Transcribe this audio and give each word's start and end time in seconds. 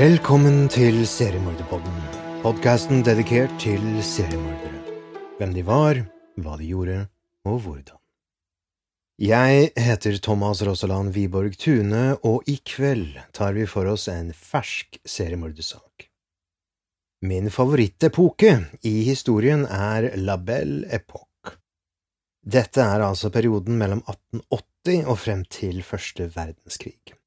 Velkommen 0.00 0.62
til 0.72 1.02
Seriemorderpodden, 1.04 1.96
podkasten 2.40 3.02
dedikert 3.04 3.52
til 3.60 3.82
seriemordere. 4.00 4.78
Hvem 5.36 5.52
de 5.52 5.64
var, 5.66 6.00
hva 6.40 6.54
de 6.56 6.68
gjorde, 6.70 7.02
og 7.44 7.58
hvordan. 7.66 7.98
Jeg 9.20 9.68
heter 9.76 10.16
Thomas 10.24 10.64
Rossaland 10.64 11.12
Wiborg 11.12 11.58
Tune, 11.60 12.16
og 12.24 12.48
i 12.48 12.56
kveld 12.64 13.20
tar 13.36 13.52
vi 13.58 13.68
for 13.68 13.92
oss 13.92 14.08
en 14.08 14.32
fersk 14.32 14.96
seriemordersak. 15.04 16.08
Min 17.20 17.52
favorittepoke 17.52 18.56
i 18.80 18.96
historien 19.04 19.68
er 19.68 20.14
La 20.16 20.40
Belle 20.40 20.88
Époque. 20.88 21.58
Dette 22.40 22.80
er 22.80 23.04
altså 23.04 23.28
perioden 23.28 23.76
mellom 23.76 24.00
1880 24.08 25.04
og 25.04 25.24
frem 25.28 25.44
til 25.44 25.82
første 25.84 26.32
verdenskrig. 26.32 27.19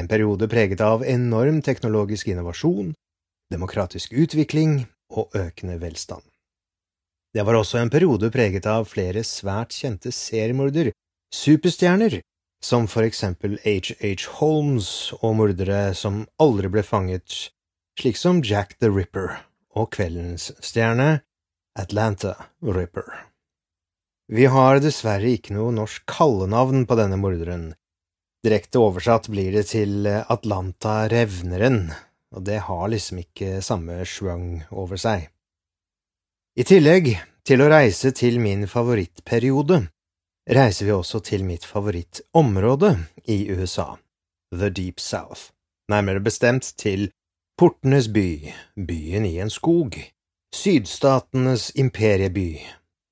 En 0.00 0.08
periode 0.08 0.48
preget 0.48 0.80
av 0.80 1.04
enorm 1.04 1.60
teknologisk 1.62 2.30
innovasjon, 2.32 2.94
demokratisk 3.52 4.12
utvikling 4.12 4.86
og 5.12 5.34
økende 5.36 5.76
velstand. 5.82 6.22
Det 7.32 7.44
var 7.48 7.56
også 7.56 7.80
en 7.80 7.90
periode 7.92 8.28
preget 8.32 8.66
av 8.68 8.88
flere 8.88 9.22
svært 9.24 9.72
kjente 9.76 10.12
seriemorder, 10.12 10.92
superstjerner, 11.32 12.20
som 12.62 12.86
for 12.88 13.04
eksempel 13.08 13.56
H.H. 13.64 14.28
Holmes 14.38 14.88
og 15.20 15.36
mordere 15.40 15.94
som 15.98 16.26
aldri 16.40 16.70
ble 16.72 16.84
fanget, 16.86 17.50
slik 17.98 18.20
som 18.20 18.42
Jack 18.44 18.76
the 18.80 18.92
Ripper 18.92 19.40
og 19.74 19.90
kveldens 19.96 20.50
stjerne, 20.60 21.22
Atlanta 21.78 22.36
Ripper. 22.60 23.08
Vi 24.32 24.44
har 24.48 24.80
dessverre 24.84 25.32
ikke 25.32 25.56
noe 25.56 25.72
norsk 25.74 26.04
kallenavn 26.08 26.84
på 26.88 26.96
denne 27.00 27.18
morderen, 27.20 27.72
Direkte 28.42 28.80
oversatt 28.82 29.28
blir 29.30 29.52
det 29.54 29.68
til 29.70 30.06
Atlanta-revneren, 30.06 31.92
og 32.34 32.42
det 32.42 32.64
har 32.66 32.88
liksom 32.90 33.20
ikke 33.22 33.60
samme 33.62 34.00
schwung 34.08 34.64
over 34.70 34.98
seg. 34.98 35.28
I 36.58 36.66
tillegg 36.66 37.14
til 37.46 37.62
å 37.62 37.68
reise 37.70 38.10
til 38.18 38.40
min 38.42 38.66
favorittperiode, 38.68 39.84
reiser 40.50 40.88
vi 40.88 40.94
også 40.94 41.20
til 41.24 41.44
mitt 41.46 41.64
favorittområde 41.64 42.96
i 43.30 43.46
USA, 43.54 43.94
The 44.50 44.70
Deep 44.74 45.00
South, 45.00 45.52
nærmere 45.90 46.20
bestemt 46.20 46.74
til 46.76 47.12
Portenes 47.58 48.08
by, 48.10 48.50
byen 48.74 49.26
i 49.28 49.36
en 49.44 49.52
skog, 49.54 49.94
sydstatenes 50.54 51.70
imperieby. 51.78 52.58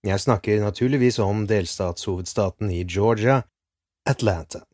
Jeg 0.03 0.21
snakker 0.21 0.63
naturligvis 0.65 1.21
om 1.23 1.47
delstatshovedstaten 1.47 2.73
i 2.73 2.83
Georgia, 2.83 3.43
Atlanta. 4.09 4.65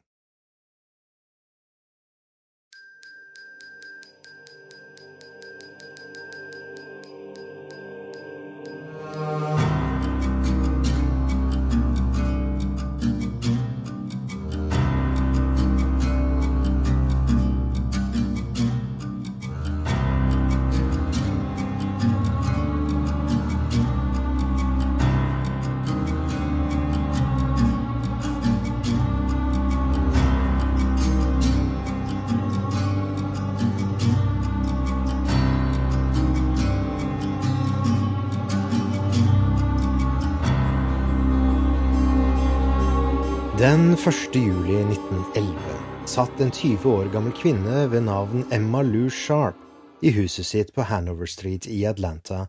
Den 43.77 43.93
1. 43.93 44.35
juli 44.35 44.75
1911 44.75 46.07
satt 46.07 46.41
en 46.41 46.51
20 46.51 46.91
år 46.91 47.09
gammel 47.13 47.33
kvinne 47.37 47.83
ved 47.93 48.07
navn 48.07 48.47
Emma 48.51 48.81
Lou 48.83 49.11
Sharp 49.13 49.59
i 50.01 50.15
huset 50.17 50.47
sitt 50.49 50.71
på 50.73 50.87
Hanover 50.89 51.29
Street 51.29 51.67
i 51.69 51.83
Atlanta 51.85 52.47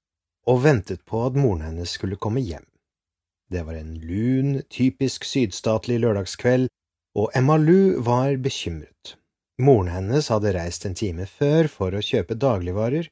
og 0.48 0.62
ventet 0.64 1.02
på 1.04 1.26
at 1.26 1.36
moren 1.36 1.66
hennes 1.66 1.98
skulle 1.98 2.16
komme 2.16 2.40
hjem. 2.40 2.64
Det 3.52 3.66
var 3.68 3.76
en 3.76 3.98
lun, 4.00 4.62
typisk 4.72 5.28
sydstatlig 5.28 5.98
lørdagskveld, 6.06 6.70
og 7.20 7.36
Emma 7.36 7.60
Lou 7.60 8.00
var 8.08 8.40
bekymret. 8.40 9.18
Moren 9.60 9.92
hennes 9.98 10.32
hadde 10.32 10.56
reist 10.56 10.88
en 10.88 10.96
time 10.96 11.28
før 11.28 11.68
for 11.68 11.92
å 11.92 12.06
kjøpe 12.12 12.40
dagligvarer, 12.40 13.12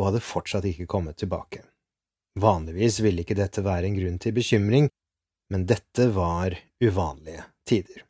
og 0.00 0.08
hadde 0.08 0.24
fortsatt 0.30 0.70
ikke 0.72 0.88
kommet 0.88 1.20
tilbake. 1.20 1.60
Vanligvis 2.40 3.02
ville 3.04 3.20
ikke 3.20 3.36
dette 3.36 3.68
være 3.68 3.92
en 3.92 4.00
grunn 4.00 4.18
til 4.24 4.38
bekymring, 4.40 4.88
men 5.52 5.68
dette 5.68 6.08
var 6.16 6.56
uvanlige 6.84 7.44
tider. 7.68 8.04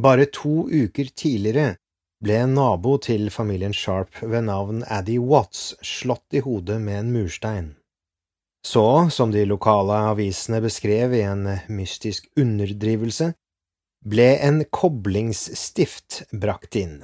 Bare 0.00 0.26
to 0.32 0.68
uker 0.70 1.10
tidligere 1.14 1.76
ble 2.22 2.38
en 2.44 2.54
nabo 2.56 2.96
til 3.02 3.28
familien 3.34 3.74
Sharp 3.74 4.22
ved 4.22 4.46
navn 4.46 4.84
Addy 4.86 5.18
Watts 5.18 5.72
slått 5.84 6.38
i 6.38 6.42
hodet 6.44 6.80
med 6.80 7.00
en 7.00 7.12
murstein. 7.12 7.72
Så, 8.66 9.10
som 9.10 9.32
de 9.34 9.42
lokale 9.44 9.96
avisene 10.12 10.60
beskrev 10.62 11.16
i 11.18 11.24
en 11.26 11.48
mystisk 11.68 12.28
underdrivelse, 12.38 13.32
ble 14.06 14.28
en 14.38 14.62
koblingsstift 14.70 16.22
brakt 16.30 16.78
inn. 16.78 17.02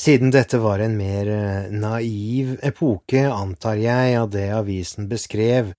Siden 0.00 0.32
dette 0.32 0.58
var 0.60 0.80
en 0.84 0.96
mer 0.96 1.28
naiv 1.72 2.56
epoke, 2.64 3.22
antar 3.28 3.80
jeg 3.80 4.16
at 4.16 4.32
det 4.32 4.48
avisen 4.52 5.08
beskrev, 5.12 5.72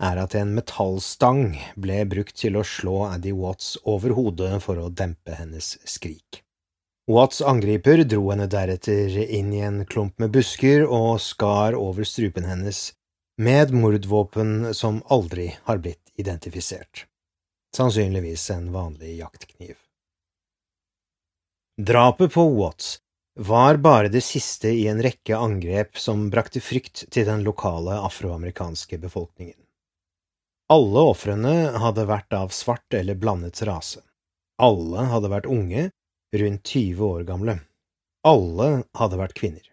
er 0.00 0.20
at 0.22 0.34
en 0.38 0.54
metallstang 0.56 1.58
ble 1.80 2.04
brukt 2.08 2.36
til 2.40 2.56
å 2.56 2.64
slå 2.66 3.02
Addy 3.10 3.34
Watts 3.36 3.74
over 3.84 4.14
hodet 4.16 4.62
for 4.64 4.80
å 4.80 4.88
dempe 4.88 5.36
hennes 5.36 5.74
skrik. 5.84 6.40
Watts 7.10 7.40
angriper 7.42 8.04
dro 8.06 8.22
henne 8.30 8.46
deretter 8.50 9.16
inn 9.26 9.52
i 9.52 9.62
en 9.66 9.82
klump 9.84 10.16
med 10.22 10.32
busker 10.34 10.86
og 10.86 11.20
skar 11.24 11.76
over 11.76 12.06
strupen 12.08 12.46
hennes 12.48 12.90
med 13.40 13.72
mordvåpen 13.74 14.72
som 14.76 15.02
aldri 15.08 15.50
har 15.64 15.80
blitt 15.82 16.12
identifisert, 16.20 17.06
sannsynligvis 17.76 18.50
en 18.54 18.68
vanlig 18.72 19.16
jaktkniv. 19.20 19.78
Drapet 21.80 22.34
på 22.34 22.44
Watts 22.58 22.98
var 23.40 23.80
bare 23.80 24.12
det 24.12 24.20
siste 24.26 24.68
i 24.68 24.84
en 24.90 25.00
rekke 25.02 25.38
angrep 25.38 25.96
som 25.98 26.28
brakte 26.32 26.60
frykt 26.60 27.06
til 27.08 27.24
den 27.28 27.42
lokale 27.46 27.96
afroamerikanske 28.04 29.00
befolkningen. 29.00 29.59
Alle 30.70 31.02
ofrene 31.02 31.54
hadde 31.82 32.04
vært 32.06 32.34
av 32.36 32.52
svart 32.54 32.94
eller 32.94 33.16
blandet 33.18 33.58
rase. 33.66 34.04
Alle 34.62 35.08
hadde 35.10 35.30
vært 35.32 35.48
unge, 35.50 35.88
rundt 36.36 36.62
20 36.62 37.02
år 37.06 37.24
gamle. 37.26 37.56
Alle 38.22 38.68
hadde 38.94 39.18
vært 39.18 39.34
kvinner. 39.34 39.64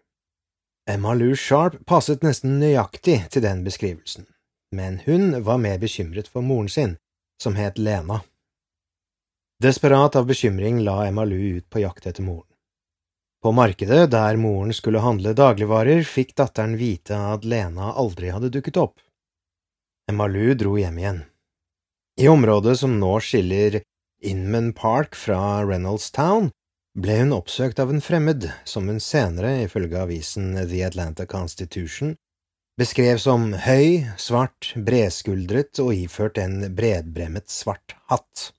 Emma 0.89 1.13
Lou 1.13 1.35
Sharp 1.35 1.83
passet 1.85 2.25
nesten 2.25 2.57
nøyaktig 2.57 3.19
til 3.29 3.43
den 3.45 3.61
beskrivelsen, 3.67 4.25
men 4.73 5.01
hun 5.05 5.43
var 5.45 5.61
mer 5.61 5.77
bekymret 5.77 6.31
for 6.31 6.41
moren 6.41 6.71
sin, 6.71 6.97
som 7.43 7.59
het 7.59 7.77
Lena. 7.77 8.23
Desperat 9.61 10.15
av 10.15 10.25
bekymring 10.25 10.79
la 10.81 11.03
Emma 11.05 11.27
Lou 11.29 11.57
ut 11.59 11.69
på 11.69 11.83
jakt 11.83 12.07
etter 12.09 12.25
moren. 12.25 12.49
På 13.43 13.51
markedet 13.53 14.07
der 14.09 14.37
moren 14.41 14.73
skulle 14.73 15.03
handle 15.05 15.35
dagligvarer, 15.37 16.01
fikk 16.01 16.33
datteren 16.39 16.73
vite 16.79 17.19
at 17.35 17.45
Lena 17.45 17.93
aldri 17.93 18.33
hadde 18.33 18.49
dukket 18.49 18.81
opp. 18.81 18.97
Emmalu 20.07 20.53
dro 20.55 20.77
hjem 20.79 20.97
igjen. 20.97 21.23
I 22.19 22.27
området 22.31 22.79
som 22.79 22.99
nå 22.99 23.17
skiller 23.19 23.81
Inman 24.23 24.71
Park 24.73 25.15
fra 25.15 25.65
Reynolds 25.67 26.11
Town, 26.15 26.49
ble 26.97 27.19
hun 27.19 27.35
oppsøkt 27.35 27.81
av 27.83 27.91
en 27.93 28.01
fremmed 28.01 28.47
som 28.65 28.87
hun 28.89 29.01
senere, 29.03 29.67
ifølge 29.67 29.99
avisen 29.99 30.55
The 30.57 30.81
Atlanta 30.87 31.27
Constitution, 31.29 32.15
beskrev 32.79 33.19
som 33.21 33.51
høy, 33.67 34.07
svart, 34.17 34.71
bredskuldret 34.73 35.83
og 35.83 35.93
iført 35.93 36.39
en 36.41 36.63
bredbremmet 36.77 37.51
svart 37.51 37.97
hatt. 38.09 38.51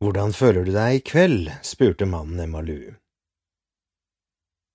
Hvordan 0.00 0.32
føler 0.32 0.64
du 0.64 0.72
deg 0.72 0.96
i 0.96 1.04
kveld? 1.04 1.52
spurte 1.62 2.08
mannen 2.08 2.40
Emmalu. 2.40 2.96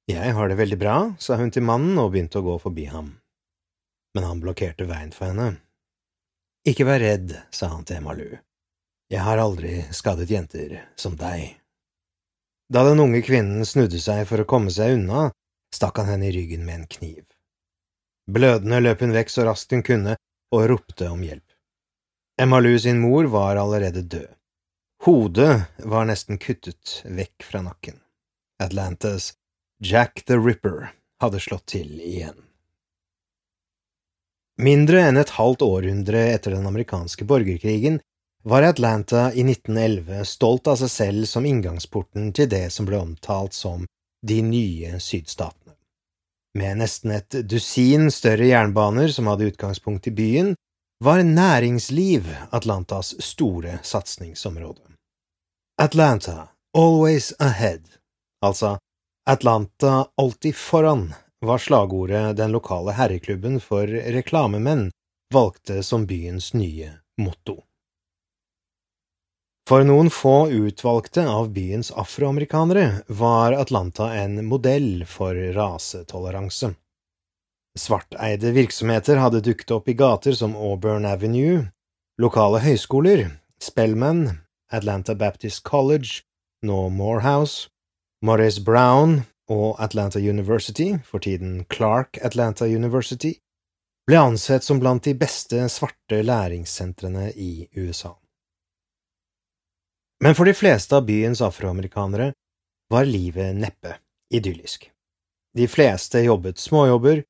Jeg 0.05 0.33
har 0.37 0.47
det 0.47 0.61
veldig 0.61 0.77
bra, 0.77 0.97
sa 1.17 1.41
hun 1.41 1.49
til 1.49 1.65
mannen 1.65 1.97
og 1.97 2.11
begynte 2.13 2.37
å 2.37 2.45
gå 2.45 2.59
forbi 2.61 2.85
ham. 2.93 3.15
Men 4.15 4.23
han 4.23 4.41
blokkerte 4.41 4.87
veien 4.89 5.11
for 5.15 5.29
henne. 5.29 5.57
Ikke 6.65 6.87
vær 6.87 7.03
redd, 7.03 7.35
sa 7.53 7.69
han 7.73 7.83
til 7.85 7.99
Emmalu. 7.99 8.37
Jeg 9.11 9.21
har 9.21 9.37
aldri 9.37 9.83
skadet 9.93 10.31
jenter 10.31 10.79
som 10.97 11.17
deg. 11.19 11.59
Da 12.73 12.81
den 12.87 13.03
unge 13.03 13.21
kvinnen 13.21 13.65
snudde 13.67 13.99
seg 14.01 14.23
for 14.25 14.41
å 14.41 14.47
komme 14.49 14.71
seg 14.73 14.95
unna, 14.95 15.27
stakk 15.75 15.99
han 16.01 16.09
henne 16.09 16.31
i 16.31 16.33
ryggen 16.33 16.63
med 16.65 16.79
en 16.79 16.87
kniv. 16.89 17.25
Blødende 18.25 18.79
løp 18.81 19.03
hun 19.05 19.13
vekk 19.13 19.29
så 19.29 19.45
raskt 19.45 19.75
hun 19.75 19.85
kunne 19.85 20.15
og 20.55 20.65
ropte 20.71 21.11
om 21.11 21.21
hjelp. 21.21 21.45
Emmalu 22.41 22.73
sin 22.81 22.97
mor 23.03 23.29
var 23.29 23.61
allerede 23.61 24.01
død. 24.01 24.31
Hodet 25.05 25.67
var 25.85 26.07
nesten 26.09 26.39
kuttet 26.41 27.03
vekk 27.05 27.45
fra 27.45 27.61
nakken. 27.61 27.99
Atlantas 28.63 29.35
Jack 29.83 30.25
the 30.25 30.39
Ripper 30.39 30.95
hadde 31.21 31.39
slått 31.43 31.67
til 31.75 31.99
igjen. 31.99 32.44
Mindre 34.55 35.01
enn 35.03 35.17
et 35.19 35.33
halvt 35.35 35.65
århundre 35.65 36.21
etter 36.31 36.55
den 36.55 36.67
amerikanske 36.67 37.25
borgerkrigen 37.27 37.99
var 38.47 38.63
Atlanta 38.63 39.27
i 39.33 39.43
1911 39.43 40.23
stolt 40.29 40.69
av 40.71 40.77
seg 40.79 40.91
selv 40.93 41.25
som 41.27 41.45
inngangsporten 41.49 42.29
til 42.31 42.47
det 42.47 42.69
som 42.71 42.87
ble 42.87 43.01
omtalt 43.01 43.57
som 43.57 43.83
de 44.23 44.37
nye 44.45 44.99
sydstatene. 45.03 45.73
Med 46.55 46.79
nesten 46.79 47.11
et 47.11 47.35
dusin 47.43 48.07
større 48.13 48.47
jernbaner 48.47 49.11
som 49.11 49.27
hadde 49.27 49.49
utgangspunkt 49.51 50.07
i 50.07 50.13
byen, 50.15 50.53
var 51.03 51.19
næringsliv 51.27 52.29
Atlantas 52.55 53.11
store 53.19 53.79
satsingsområde. 53.83 54.85
Atlanta, 55.81 56.47
always 56.77 57.33
ahead, 57.39 57.83
altså 58.39 58.77
Atlanta 59.27 60.05
alltid 60.15 60.55
foran, 60.55 61.09
var 61.45 61.61
slagordet 61.61 62.37
den 62.37 62.51
lokale 62.51 62.95
herreklubben 62.97 63.59
for 63.63 63.87
reklamemenn 63.87 64.89
valgte 65.33 65.83
som 65.83 66.05
byens 66.05 66.53
nye 66.53 66.91
motto. 67.17 67.61
For 69.69 69.81
noen 69.81 70.11
få 70.13 70.51
utvalgte 70.53 71.23
av 71.25 71.49
byens 71.53 71.89
afroamerikanere 71.91 73.01
var 73.07 73.55
Atlanta 73.57 74.11
en 74.13 74.43
modell 74.45 75.05
for 75.09 75.33
rasetoleranse. 75.55 76.75
Svarteide 77.75 78.53
virksomheter 78.55 79.17
hadde 79.19 79.41
dukket 79.41 79.73
opp 79.73 79.89
i 79.89 79.97
gater 79.97 80.37
som 80.37 80.53
Auburn 80.55 81.05
Avenue, 81.09 81.65
lokale 82.21 82.61
høyskoler, 82.63 83.25
Spellman, 83.59 84.29
Atlanta 84.71 85.15
Baptist 85.15 85.63
College, 85.63 86.21
nå 86.63 86.89
Morehouse, 86.93 87.67
Morris 88.21 88.59
Brown 88.59 89.23
og 89.51 89.81
Atlanta 89.81 90.19
University, 90.19 90.95
for 91.05 91.19
tiden 91.19 91.65
Clark 91.69 92.17
Atlanta 92.21 92.65
University, 92.65 93.35
ble 94.07 94.21
ansett 94.21 94.63
som 94.63 94.79
blant 94.79 95.05
de 95.05 95.15
beste 95.17 95.59
svarte 95.69 96.21
læringssentrene 96.23 97.31
i 97.33 97.67
USA. 97.75 98.13
Men 100.23 100.35
for 100.37 100.47
de 100.47 100.55
fleste 100.55 100.95
av 100.95 101.05
byens 101.05 101.41
afroamerikanere 101.43 102.31
var 102.89 103.07
livet 103.09 103.55
neppe 103.57 103.97
idyllisk. 104.33 104.89
De 105.55 105.67
fleste 105.67 106.21
jobbet 106.25 106.59
småjobber, 106.59 107.23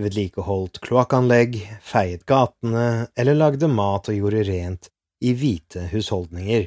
vedlikeholdt 0.00 0.80
kloakkanlegg, 0.84 1.58
feiet 1.84 2.24
gatene 2.28 3.08
eller 3.18 3.38
lagde 3.38 3.68
mat 3.68 4.08
og 4.08 4.18
gjorde 4.18 4.44
rent 4.48 4.88
i 5.22 5.34
hvite 5.38 5.86
husholdninger, 5.92 6.66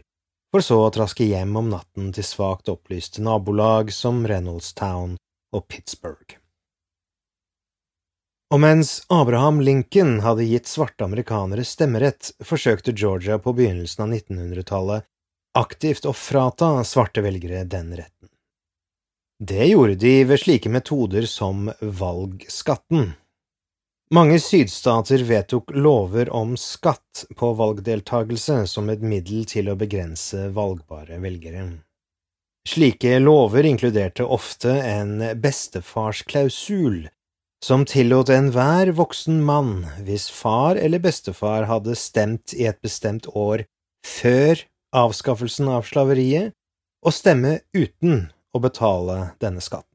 for 0.56 0.63
så 0.63 0.75
å 0.86 0.92
traske 0.96 1.25
hjem 1.28 1.57
om 1.60 1.66
natten 1.68 2.13
til 2.16 2.24
svakt 2.24 2.69
opplyste 2.72 3.19
nabolag 3.19 3.90
som 3.92 4.22
Reynoldstown 4.24 5.18
og 5.52 5.66
Pittsburgh. 5.68 6.38
Og 8.56 8.62
mens 8.63 9.02
Abraham 9.12 9.60
Lincoln 9.60 10.22
hadde 10.24 10.46
gitt 10.48 10.72
svarte 10.72 11.04
amerikanere 11.04 11.66
stemmerett, 11.68 12.31
forsøkte 12.40 12.96
Georgia 12.96 13.36
på 13.36 13.52
begynnelsen 13.57 14.06
av 14.06 14.16
1900-tallet 14.16 15.04
aktivt 15.60 16.07
å 16.07 16.16
frata 16.16 16.72
svarte 16.88 17.25
velgere 17.25 17.66
den 17.68 17.92
retten. 18.00 18.31
Det 19.44 19.68
gjorde 19.74 20.00
de 20.00 20.16
ved 20.30 20.40
slike 20.40 20.72
metoder 20.72 21.28
som 21.28 21.68
valgskatten. 21.81 23.10
Mange 24.13 24.38
sydstater 24.40 25.24
vedtok 25.25 25.72
lover 25.74 26.30
om 26.30 26.54
skatt 26.57 27.24
på 27.36 27.48
valgdeltagelse 27.57 28.68
som 28.69 28.90
et 28.94 29.02
middel 29.02 29.48
til 29.50 29.72
å 29.72 29.74
begrense 29.80 30.44
valgbare 30.54 31.18
velgere. 31.24 31.63
Slike 32.69 33.18
lover 33.19 33.66
inkluderte 33.66 34.25
ofte 34.25 34.75
en 34.78 35.18
bestefarsklausul 35.42 37.07
som 37.66 37.86
tillot 37.90 38.30
enhver 38.30 38.92
voksen 38.94 39.40
mann 39.46 39.88
hvis 40.06 40.28
far 40.30 40.78
eller 40.78 41.02
bestefar 41.02 41.66
hadde 41.66 41.96
stemt 41.98 42.54
i 42.54 42.68
et 42.69 42.78
bestemt 42.86 43.25
år 43.34 43.63
før 44.06 44.62
avskaffelsen 44.94 45.72
av 45.74 45.88
slaveriet 45.90 46.54
og 47.02 47.13
stemme 47.13 47.56
uten 47.74 48.28
å 48.54 48.62
betale 48.62 49.18
denne 49.42 49.66
skatten. 49.66 49.90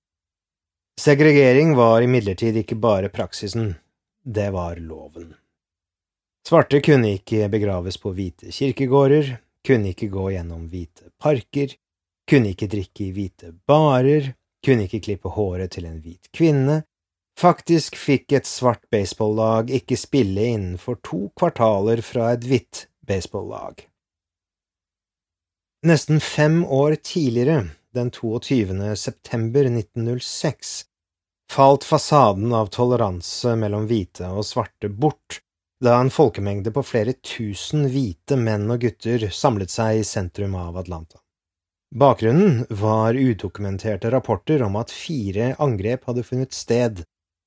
Segregering 0.99 1.77
var 1.79 2.03
imidlertid 2.03 2.59
ikke 2.61 2.77
bare 2.77 3.09
praksisen, 3.09 3.77
det 4.25 4.51
var 4.51 4.77
loven. 4.77 5.35
Svarte 6.47 6.81
kunne 6.81 7.15
ikke 7.19 7.49
begraves 7.53 7.99
på 8.01 8.13
hvite 8.17 8.53
kirkegårder, 8.53 9.37
kunne 9.67 9.93
ikke 9.93 10.09
gå 10.13 10.31
gjennom 10.35 10.67
hvite 10.73 11.11
parker, 11.21 11.75
kunne 12.31 12.55
ikke 12.55 12.71
drikke 12.71 13.05
i 13.07 13.13
hvite 13.15 13.53
barer, 13.69 14.33
kunne 14.65 14.87
ikke 14.89 15.03
klippe 15.05 15.33
håret 15.35 15.73
til 15.77 15.87
en 15.89 16.01
hvit 16.05 16.31
kvinne, 16.37 16.83
faktisk 17.41 17.97
fikk 17.97 18.37
et 18.37 18.49
svart 18.49 18.83
baseballag 18.93 19.71
ikke 19.73 19.97
spille 20.01 20.49
innenfor 20.55 21.01
to 21.07 21.29
kvartaler 21.39 22.03
fra 22.05 22.33
et 22.35 22.45
hvitt 22.49 22.87
baseballag. 23.07 23.87
Nesten 25.87 26.21
fem 26.21 26.65
år 26.65 26.99
tidligere, 27.01 27.71
den 27.97 28.11
22. 28.11 28.97
september 28.97 29.65
1906, 29.65 30.90
falt 31.51 31.85
fasaden 31.85 32.53
av 32.55 32.69
toleranse 32.71 33.57
mellom 33.59 33.89
hvite 33.91 34.29
og 34.31 34.45
svarte 34.47 34.89
bort 34.89 35.41
da 35.83 35.97
en 35.99 36.13
folkemengde 36.15 36.71
på 36.71 36.85
flere 36.87 37.17
tusen 37.27 37.89
hvite 37.91 38.37
menn 38.39 38.69
og 38.71 38.85
gutter 38.85 39.25
samlet 39.35 39.73
seg 39.73 39.99
i 39.99 40.05
sentrum 40.07 40.55
av 40.55 40.79
Atlanta. 40.79 41.19
Bakgrunnen 41.91 42.69
var 42.71 43.19
udokumenterte 43.19 44.13
rapporter 44.15 44.63
om 44.63 44.77
at 44.79 44.95
fire 44.95 45.57
angrep 45.59 46.07
hadde 46.07 46.25
funnet 46.29 46.55
sted 46.55 47.03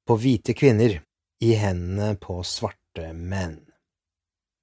på 0.07 0.17
hvite 0.19 0.57
kvinner 0.57 0.98
i 1.39 1.53
hendene 1.55 2.17
på 2.19 2.41
svarte 2.43 3.13
menn. 3.13 3.62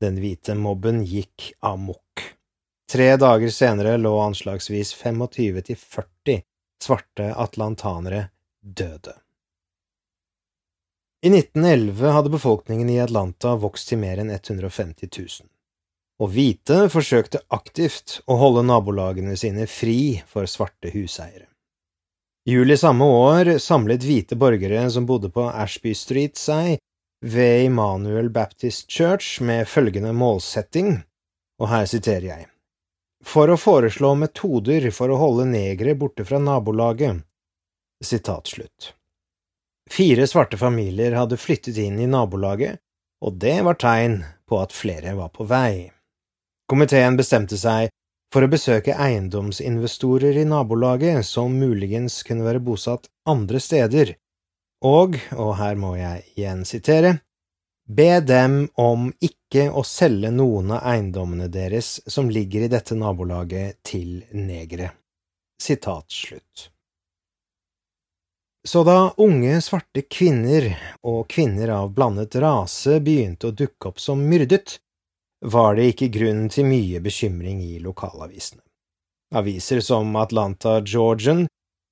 Den 0.05 0.21
hvite 0.21 0.59
mobben 0.59 1.01
gikk 1.09 1.55
amok. 1.65 2.27
Tre 2.93 3.09
dager 3.17 3.57
senere 3.57 3.97
lå 3.97 4.13
anslagsvis 4.21 4.93
25–40 5.01 6.45
svarte 6.85 7.33
atlantanere 7.49 8.27
døde. 8.61 9.17
I 11.23 11.29
1911 11.29 12.13
hadde 12.13 12.31
befolkningen 12.33 12.91
i 12.91 13.01
Atlanta 13.01 13.55
vokst 13.61 13.91
til 13.91 14.01
mer 14.01 14.23
enn 14.23 14.31
150 14.33 15.11
000, 15.19 15.49
og 16.21 16.31
hvite 16.33 16.79
forsøkte 16.93 17.43
aktivt 17.53 18.21
å 18.25 18.39
holde 18.41 18.65
nabolagene 18.65 19.37
sine 19.37 19.67
fri 19.69 20.23
for 20.29 20.49
svarte 20.49 20.93
huseiere. 20.95 21.45
I 22.49 22.57
juli 22.57 22.77
samme 22.81 23.05
år 23.05 23.59
samlet 23.61 24.07
hvite 24.07 24.39
borgere 24.41 24.87
som 24.91 25.05
bodde 25.07 25.29
på 25.35 25.45
Ashby 25.51 25.93
Street 25.95 26.41
seg 26.41 26.79
ved 27.21 27.67
Immanuel 27.67 28.33
Baptist 28.33 28.89
Church 28.89 29.43
med 29.45 29.69
følgende 29.69 30.15
målsetting, 30.17 31.03
og 31.61 31.69
her 31.69 31.85
siterer 31.85 32.31
jeg 32.31 32.49
for 33.25 33.53
å 33.53 33.59
foreslå 33.61 34.15
metoder 34.17 34.89
for 34.97 35.13
å 35.13 35.19
holde 35.21 35.45
negere 35.51 35.95
borte 35.99 36.25
fra 36.25 36.41
nabolaget. 36.41 37.21
Sitat 38.01 38.49
slutt. 38.49 38.95
Fire 39.91 40.27
svarte 40.27 40.59
familier 40.59 41.17
hadde 41.19 41.37
flyttet 41.37 41.79
inn 41.83 41.99
i 41.99 42.07
nabolaget, 42.07 42.79
og 43.25 43.41
det 43.43 43.57
var 43.67 43.79
tegn 43.81 44.21
på 44.49 44.61
at 44.63 44.75
flere 44.75 45.17
var 45.19 45.33
på 45.35 45.47
vei. 45.51 45.91
Komiteen 46.71 47.19
bestemte 47.19 47.59
seg 47.59 47.91
for 48.31 48.47
å 48.47 48.51
besøke 48.51 48.95
eiendomsinvestorer 48.95 50.39
i 50.39 50.47
nabolaget 50.47 51.27
som 51.27 51.59
muligens 51.59 52.23
kunne 52.27 52.47
være 52.47 52.63
bosatt 52.63 53.11
andre 53.29 53.59
steder, 53.61 54.15
og, 54.87 55.19
og 55.35 55.57
her 55.59 55.75
må 55.77 55.97
jeg 55.99 56.23
igjen 56.37 56.63
sitere, 56.65 57.19
Be 57.91 58.21
dem 58.23 58.69
om 58.79 59.09
ikke 59.19 59.65
å 59.75 59.83
selge 59.83 60.29
noen 60.31 60.69
av 60.77 60.85
eiendommene 60.93 61.49
deres 61.51 61.97
som 62.07 62.29
ligger 62.31 62.63
i 62.63 62.69
dette 62.71 62.95
nabolaget, 62.95 63.81
til 63.83 64.21
negere. 64.31 64.93
Sitat 65.59 66.07
slutt. 66.15 66.69
Så 68.69 68.85
da 68.85 69.15
unge 69.17 69.61
svarte 69.65 70.03
kvinner 70.03 70.67
og 71.03 71.29
kvinner 71.33 71.73
av 71.73 71.95
blandet 71.97 72.37
rase 72.43 72.99
begynte 73.01 73.49
å 73.49 73.57
dukke 73.57 73.89
opp 73.89 74.01
som 74.01 74.21
myrdet, 74.29 74.77
var 75.41 75.79
det 75.79 75.87
ikke 75.95 76.11
grunn 76.13 76.49
til 76.53 76.69
mye 76.69 77.01
bekymring 77.01 77.63
i 77.65 77.79
lokalavisene. 77.81 78.61
Aviser 79.35 79.81
som 79.81 80.13
Atlanta 80.21 80.81
Georgian, 80.85 81.47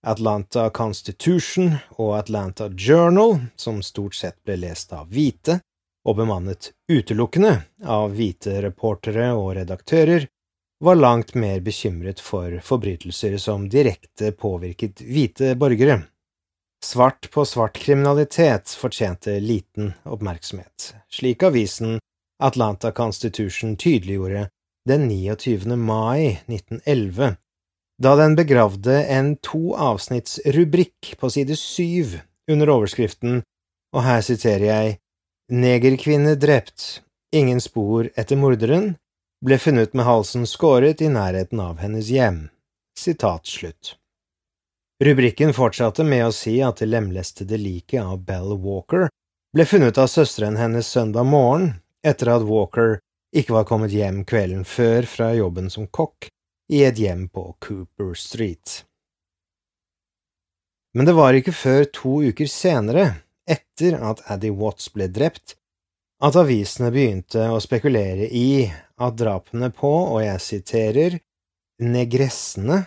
Atlanta 0.07 0.69
Constitution 0.71 1.73
og 1.97 2.19
Atlanta 2.19 2.69
Journal, 2.69 3.39
som 3.57 3.81
stort 3.83 4.19
sett 4.19 4.37
ble 4.45 4.59
lest 4.61 4.93
av 4.93 5.09
hvite, 5.09 5.61
og 6.05 6.19
bemannet 6.21 6.73
utelukkende 6.93 7.55
av 7.85 8.13
hvite 8.17 8.61
reportere 8.65 9.31
og 9.37 9.55
redaktører, 9.57 10.29
var 10.85 11.01
langt 11.01 11.35
mer 11.35 11.61
bekymret 11.65 12.21
for 12.21 12.61
forbrytelser 12.63 13.39
som 13.43 13.67
direkte 13.73 14.31
påvirket 14.37 15.01
hvite 15.03 15.57
borgere. 15.59 16.03
Svart 16.85 17.31
på 17.31 17.45
svart 17.45 17.79
kriminalitet 17.79 18.71
fortjente 18.71 19.41
liten 19.41 19.93
oppmerksomhet, 20.05 20.95
slik 21.11 21.43
avisen 21.43 21.99
Atlanta 22.43 22.93
Constitution 22.93 23.77
tydeliggjorde 23.77 24.49
den 24.89 25.09
29. 25.09 25.77
mai 25.77 26.39
1911, 26.47 27.37
da 28.03 28.15
den 28.17 28.37
begravde 28.39 29.03
en 29.05 29.35
to 29.43 29.75
avsnitts 29.75 30.39
rubrikk 30.47 31.17
på 31.19 31.31
side 31.31 31.57
syv 31.59 32.21
under 32.51 32.71
overskriften, 32.71 33.43
og 33.93 34.05
her 34.07 34.23
siterer 34.23 34.67
jeg, 34.71 34.97
Negerkvinne 35.49 36.37
drept, 36.39 37.03
ingen 37.35 37.61
spor 37.61 38.07
etter 38.15 38.39
morderen, 38.39 38.93
ble 39.45 39.59
funnet 39.59 39.95
med 39.99 40.07
halsen 40.07 40.47
skåret 40.47 41.03
i 41.03 41.11
nærheten 41.11 41.61
av 41.61 41.81
hennes 41.83 42.11
hjem. 42.13 42.47
Sitat 42.99 43.47
slutt. 43.47 43.98
Rubrikken 45.05 45.53
fortsatte 45.55 46.03
med 46.03 46.25
å 46.27 46.33
si 46.35 46.57
at 46.65 46.81
det 46.83 46.89
lemlestede 46.91 47.55
liket 47.61 48.03
av 48.03 48.25
Bell 48.27 48.57
Walker 48.59 49.07
ble 49.55 49.67
funnet 49.69 49.99
av 50.03 50.09
søsteren 50.11 50.59
hennes 50.59 50.89
søndag 50.91 51.29
morgen 51.31 51.69
etter 52.03 52.33
at 52.33 52.43
Walker 52.49 52.99
ikke 53.31 53.55
var 53.55 53.69
kommet 53.69 53.95
hjem 53.95 54.25
kvelden 54.27 54.65
før 54.67 55.07
fra 55.07 55.31
jobben 55.37 55.71
som 55.71 55.87
kokk 55.87 56.27
i 56.75 56.83
et 56.89 56.99
hjem 56.99 57.29
på 57.31 57.45
Cooper 57.63 58.11
Street. 58.19 58.83
Men 60.99 61.07
det 61.07 61.15
var 61.15 61.37
ikke 61.39 61.55
før 61.55 61.87
to 61.95 62.19
uker 62.33 62.51
senere 62.51 63.07
etter 63.49 64.01
at 64.03 64.25
Addy 64.27 64.51
Watts 64.51 64.91
ble 64.91 65.07
drept, 65.15 65.55
at 66.19 66.35
avisene 66.35 66.91
begynte 66.91 67.47
å 67.55 67.63
spekulere 67.63 68.27
i 68.35 68.67
at 68.99 69.15
drapene 69.21 69.71
på, 69.71 69.93
og 70.11 70.25
jeg 70.25 70.43
siterer, 70.43 71.21
negressene 71.79 72.83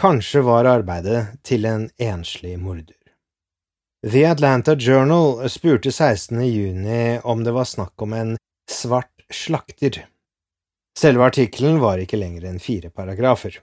kanskje 0.00 0.42
var 0.44 0.64
arbeidet 0.64 1.26
til 1.42 1.64
en 1.64 1.88
enslig 1.98 2.58
morder. 2.60 2.96
The 4.06 4.24
Atlanta 4.28 4.76
Journal 4.78 5.48
spurte 5.50 5.92
16. 5.92 6.40
juni 6.46 7.18
om 7.24 7.44
det 7.44 7.52
var 7.52 7.64
snakk 7.64 8.02
om 8.02 8.12
en 8.12 8.36
svart 8.70 9.24
slakter. 9.32 10.06
Selve 10.98 11.24
artikkelen 11.24 11.80
var 11.80 11.98
ikke 11.98 12.20
lenger 12.20 12.46
enn 12.50 12.60
fire 12.62 12.90
paragrafer. 12.90 13.58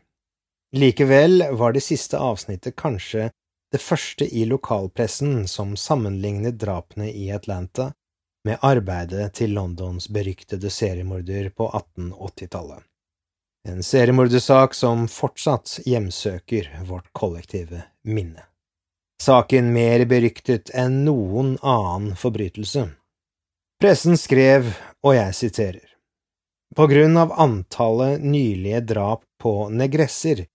Likevel 0.75 1.43
var 1.53 1.73
det 1.73 1.85
siste 1.85 2.17
avsnittet 2.17 2.75
kanskje 2.75 3.29
det 3.73 3.81
første 3.81 4.25
i 4.25 4.45
lokalpressen 4.45 5.47
som 5.47 5.77
sammenlignet 5.77 6.57
drapene 6.61 7.11
i 7.11 7.29
Atlanta 7.31 7.91
med 8.45 8.61
arbeidet 8.61 9.31
til 9.37 9.53
Londons 9.53 10.09
beryktede 10.09 10.69
seriemorder 10.69 11.49
på 11.49 11.69
1880-tallet. 11.69 12.83
En 13.69 13.83
seriemordersak 13.83 14.73
som 14.73 15.07
fortsatt 15.07 15.79
hjemsøker 15.85 16.67
vårt 16.83 17.07
kollektive 17.15 17.83
minne. 18.03 18.43
Saken 19.23 19.69
mer 19.71 20.03
beryktet 20.05 20.73
enn 20.75 21.05
noen 21.05 21.55
annen 21.61 22.17
forbrytelse. 22.19 22.89
Pressen 23.79 24.19
skrev, 24.19 24.67
og 25.03 25.15
jeg 25.15 25.35
siterer, 25.39 25.89
På 26.75 26.87
grunn 26.87 27.17
av 27.17 27.31
antallet 27.31 28.19
nylige 28.19 28.81
drap 28.81 29.23
på 29.39 29.69
negresser 29.69 30.45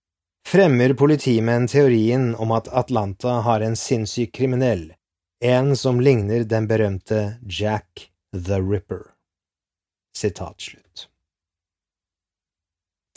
fremmer 0.47 0.93
politimenn 0.93 1.67
teorien 1.67 2.35
om 2.35 2.51
at 2.51 2.67
Atlanta 2.67 3.39
har 3.45 3.61
en 3.61 3.75
sinnssyk 3.75 4.33
kriminell, 4.35 4.91
en 5.43 5.75
som 5.75 6.01
ligner 6.01 6.43
den 6.43 6.67
berømte 6.67 7.39
Jack 7.45 8.11
the 8.33 8.61
Ripper. 8.61 9.15
Sitat 10.17 10.61
slutt. 10.61 11.08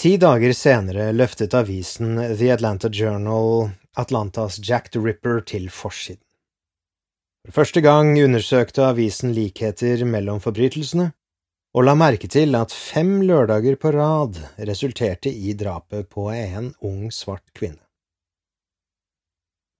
Ti 0.02 0.16
dager 0.18 0.50
senere 0.50 1.12
løftet 1.14 1.52
avisen 1.54 2.16
The 2.18 2.48
Atlanta 2.50 2.88
Journal 2.90 3.68
Atlantas 3.94 4.56
Jack 4.58 4.88
the 4.90 4.98
Ripper 4.98 5.44
til 5.46 5.68
forsiden. 5.70 6.24
For 7.46 7.60
første 7.60 7.80
gang 7.84 8.10
undersøkte 8.18 8.82
avisen 8.82 9.30
likheter 9.30 10.02
mellom 10.02 10.40
forbrytelsene, 10.42 11.12
og 11.78 11.86
la 11.86 11.94
merke 11.94 12.26
til 12.26 12.58
at 12.58 12.74
fem 12.74 13.20
lørdager 13.28 13.78
på 13.78 13.92
rad 13.94 14.40
resulterte 14.72 15.30
i 15.30 15.54
drapet 15.54 16.10
på 16.10 16.26
en 16.34 16.72
ung 16.82 17.06
svart 17.14 17.54
kvinne. 17.54 17.78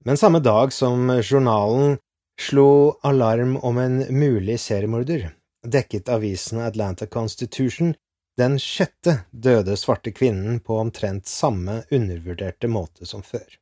Men 0.07 0.23
samme 0.23 0.39
dag 0.39 0.71
som 0.71 1.11
journalen 1.19 1.99
slo 2.39 2.95
alarm 3.03 3.57
om 3.59 3.83
en 3.83 3.99
mulig 4.15 4.61
seriemorder, 4.69 5.33
dekket 5.67 6.15
avisen 6.15 6.63
Atlanta 6.63 7.11
Constitution 7.11 7.97
den 8.39 8.59
sjette 8.59 9.19
døde 9.31 9.77
svarte 9.77 10.13
kvinnen 10.13 10.61
på 10.61 10.79
omtrent 10.81 11.27
samme 11.29 11.83
undervurderte 11.91 12.69
måte 12.69 13.07
som 13.07 13.23
før. 13.23 13.59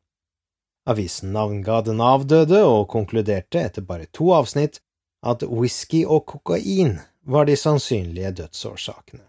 Avisen 0.90 1.32
navnga 1.34 1.80
den 1.86 2.00
avdøde 2.00 2.62
og 2.64 2.88
konkluderte 2.92 3.60
etter 3.60 3.84
bare 3.86 4.06
to 4.16 4.30
avsnitt 4.34 4.80
at 5.26 5.42
whisky 5.42 6.04
og 6.06 6.24
kokain 6.26 6.96
var 7.26 7.46
de 7.46 7.56
sannsynlige 7.56 8.30
dødsårsakene. 8.42 9.26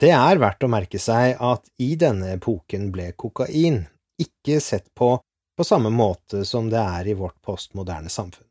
Det 0.00 0.12
er 0.16 0.38
verdt 0.40 0.64
å 0.64 0.70
merke 0.72 1.00
seg 1.02 1.40
at 1.44 1.66
i 1.82 1.94
denne 2.00 2.30
epoken 2.36 2.88
ble 2.94 3.10
kokain 3.12 3.82
ikke 4.20 4.60
sett 4.64 4.86
på 4.96 5.18
på 5.60 5.66
samme 5.66 5.90
måte 5.92 6.44
som 6.48 6.70
det 6.72 6.80
er 6.80 7.08
i 7.10 7.14
vårt 7.18 7.36
postmoderne 7.44 8.08
samfunn. 8.08 8.46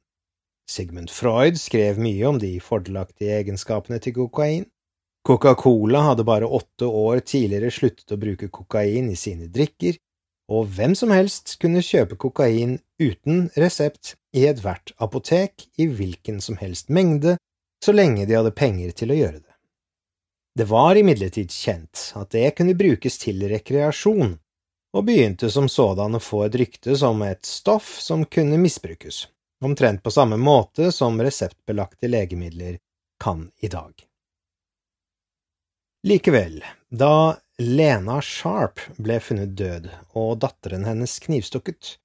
Sigmund 0.69 1.09
Freud 1.09 1.57
skrev 1.57 1.97
mye 1.97 2.27
om 2.29 2.37
de 2.37 2.51
fordelaktige 2.61 3.39
egenskapene 3.39 3.97
til 4.03 4.13
kokain. 4.13 4.67
Coca-Cola 5.27 6.01
hadde 6.01 6.23
bare 6.23 6.45
åtte 6.45 6.85
år 6.85 7.19
tidligere 7.19 7.71
sluttet 7.71 8.11
å 8.15 8.19
bruke 8.19 8.47
kokain 8.47 9.11
i 9.11 9.17
sine 9.19 9.49
drikker, 9.51 9.97
og 10.49 10.71
hvem 10.73 10.95
som 10.97 11.11
helst 11.13 11.57
kunne 11.61 11.83
kjøpe 11.85 12.17
kokain 12.17 12.79
uten 13.01 13.49
resept 13.59 14.15
i 14.33 14.47
ethvert 14.49 14.95
apotek 14.97 15.67
i 15.77 15.85
hvilken 15.85 16.39
som 16.41 16.57
helst 16.57 16.89
mengde 16.89 17.37
så 17.85 17.93
lenge 17.93 18.25
de 18.25 18.35
hadde 18.35 18.55
penger 18.55 18.95
til 18.95 19.13
å 19.13 19.19
gjøre 19.19 19.39
det. 19.43 19.55
Det 20.57 20.65
var 20.67 20.97
imidlertid 20.97 21.53
kjent 21.53 22.09
at 22.19 22.33
det 22.33 22.49
kunne 22.57 22.75
brukes 22.75 23.19
til 23.21 23.45
rekreasjon, 23.51 24.33
og 24.97 25.05
begynte 25.05 25.51
som 25.53 25.69
sådan 25.69 26.17
å 26.17 26.23
få 26.23 26.47
et 26.47 26.57
rykte 26.57 26.97
som 26.97 27.21
et 27.21 27.45
stoff 27.45 27.93
som 28.01 28.25
kunne 28.25 28.57
misbrukes, 28.57 29.27
omtrent 29.63 30.01
på 30.03 30.11
samme 30.11 30.39
måte 30.41 30.89
som 30.95 31.21
reseptbelagte 31.21 32.09
legemidler 32.09 32.79
kan 33.21 33.51
i 33.61 33.69
dag. 33.69 33.93
Likevel, 36.07 36.63
da 36.89 37.37
Lena 37.57 38.21
Sharp 38.21 38.79
ble 39.03 39.17
funnet 39.19 39.57
død 39.59 39.89
og 40.15 40.37
datteren 40.39 40.85
hennes 40.87 41.17
knivstukket, 41.19 41.97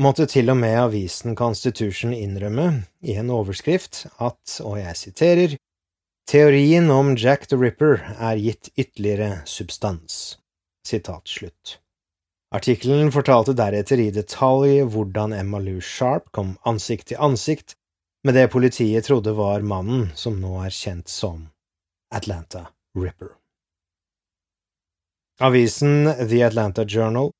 måtte 0.00 0.24
til 0.32 0.48
og 0.48 0.56
med 0.56 0.76
avisen 0.80 1.36
Constitution 1.36 2.14
innrømme, 2.16 2.86
i 3.04 3.18
en 3.20 3.28
overskrift, 3.28 4.06
at, 4.24 4.54
og 4.64 4.78
jeg 4.80 4.96
siterer, 4.96 5.56
teorien 6.24 6.88
om 6.90 7.12
Jack 7.12 7.44
the 7.50 7.58
Ripper 7.60 8.00
er 8.16 8.40
gitt 8.40 8.70
ytterligere 8.72 9.42
substans. 9.44 10.38
Sitat 10.88 11.28
slutt. 11.28 11.74
Artikkelen 12.56 13.12
fortalte 13.12 13.52
deretter 13.58 14.00
i 14.00 14.08
detalj 14.16 14.78
hvordan 14.94 15.34
Emma 15.36 15.60
Lou 15.60 15.82
Sharp 15.84 16.30
kom 16.32 16.54
ansikt 16.64 17.10
til 17.10 17.20
ansikt 17.20 17.76
med 18.24 18.38
det 18.38 18.48
politiet 18.54 19.04
trodde 19.04 19.36
var 19.36 19.60
mannen 19.60 20.08
som 20.16 20.40
nå 20.40 20.54
er 20.64 20.72
kjent 20.72 21.12
som 21.12 21.50
Atlanta 22.14 22.64
Ripper. 22.96 23.28
Avisen 25.40 26.28
The 26.28 26.42
Atlanta 26.42 26.84
Journal 26.84 27.30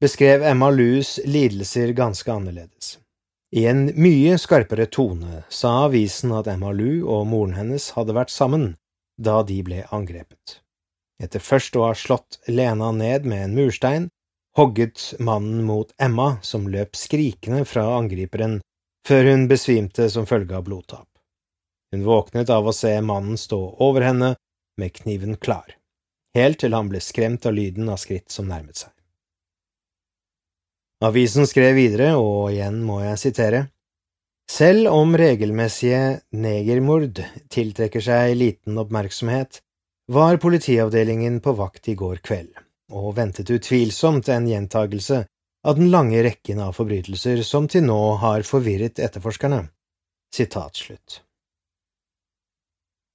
beskrev 0.00 0.42
Emma 0.42 0.70
Lues 0.70 1.20
lidelser 1.24 1.88
ganske 1.88 2.32
annerledes. 2.32 2.98
I 3.50 3.66
en 3.66 3.88
mye 3.98 4.36
skarpere 4.38 4.86
tone 4.86 5.42
sa 5.48 5.72
avisen 5.88 6.30
at 6.38 6.46
Emma 6.46 6.70
Lue 6.70 7.02
og 7.02 7.26
moren 7.26 7.56
hennes 7.58 7.90
hadde 7.96 8.14
vært 8.14 8.30
sammen 8.30 8.74
da 9.18 9.40
de 9.42 9.58
ble 9.66 9.82
angrepet. 9.90 10.60
Etter 11.20 11.42
først 11.42 11.76
å 11.76 11.88
ha 11.88 11.94
slått 11.98 12.38
Lena 12.48 12.92
ned 12.94 13.26
med 13.26 13.48
en 13.48 13.56
murstein, 13.58 14.06
hogget 14.56 15.14
mannen 15.18 15.64
mot 15.66 15.90
Emma, 15.98 16.36
som 16.42 16.68
løp 16.70 16.96
skrikende 16.96 17.64
fra 17.68 17.84
angriperen, 17.98 18.60
før 19.06 19.32
hun 19.32 19.48
besvimte 19.50 20.06
som 20.10 20.28
følge 20.30 20.56
av 20.56 20.64
blodtap. 20.70 21.08
Hun 21.90 22.06
våknet 22.06 22.50
av 22.54 22.70
å 22.70 22.76
se 22.76 22.94
mannen 23.02 23.36
stå 23.40 23.58
over 23.82 24.06
henne 24.06 24.34
med 24.80 24.94
kniven 24.96 25.36
klar, 25.36 25.76
helt 26.36 26.60
til 26.62 26.74
han 26.76 26.88
ble 26.90 27.02
skremt 27.04 27.46
av 27.46 27.54
lyden 27.56 27.92
av 27.92 28.00
skritt 28.02 28.32
som 28.32 28.48
nærmet 28.48 28.84
seg. 28.84 28.94
Avisen 31.04 31.48
skrev 31.48 31.78
videre, 31.78 32.12
og 32.20 32.50
igjen 32.52 32.82
må 32.84 32.98
jeg 33.00 33.20
sitere, 33.22 33.60
selv 34.50 34.90
om 34.90 35.14
regelmessige 35.16 36.20
negermord 36.36 37.22
tiltrekker 37.54 38.02
seg 38.04 38.34
liten 38.36 38.80
oppmerksomhet, 38.82 39.60
var 40.10 40.40
politiavdelingen 40.42 41.38
på 41.40 41.54
vakt 41.54 41.88
i 41.88 41.94
går 41.94 42.18
kveld, 42.26 42.50
og 42.90 43.14
ventet 43.16 43.52
utvilsomt 43.54 44.28
en 44.34 44.48
gjentagelse 44.50 45.22
av 45.70 45.78
den 45.78 45.92
lange 45.92 46.22
rekken 46.26 46.60
av 46.64 46.74
forbrytelser 46.74 47.44
som 47.46 47.68
til 47.70 47.86
nå 47.86 48.00
har 48.24 48.42
forvirret 48.48 48.98
etterforskerne. 48.98 49.62
Sitat 50.34 50.82
slutt. 50.82 51.20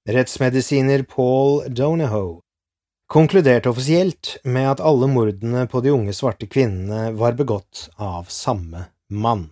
Rettsmedisiner 0.10 1.04
Paul 1.04 1.76
Donahoe 1.76 2.42
konkluderte 3.08 3.70
offisielt 3.70 4.38
med 4.44 4.72
at 4.72 4.80
alle 4.80 5.08
mordene 5.08 5.64
på 5.68 5.82
de 5.82 5.90
unge 5.90 6.14
svarte 6.14 6.46
kvinnene 6.46 7.12
var 7.18 7.34
begått 7.34 7.88
av 7.96 8.30
samme 8.30 8.84
mann. 9.10 9.48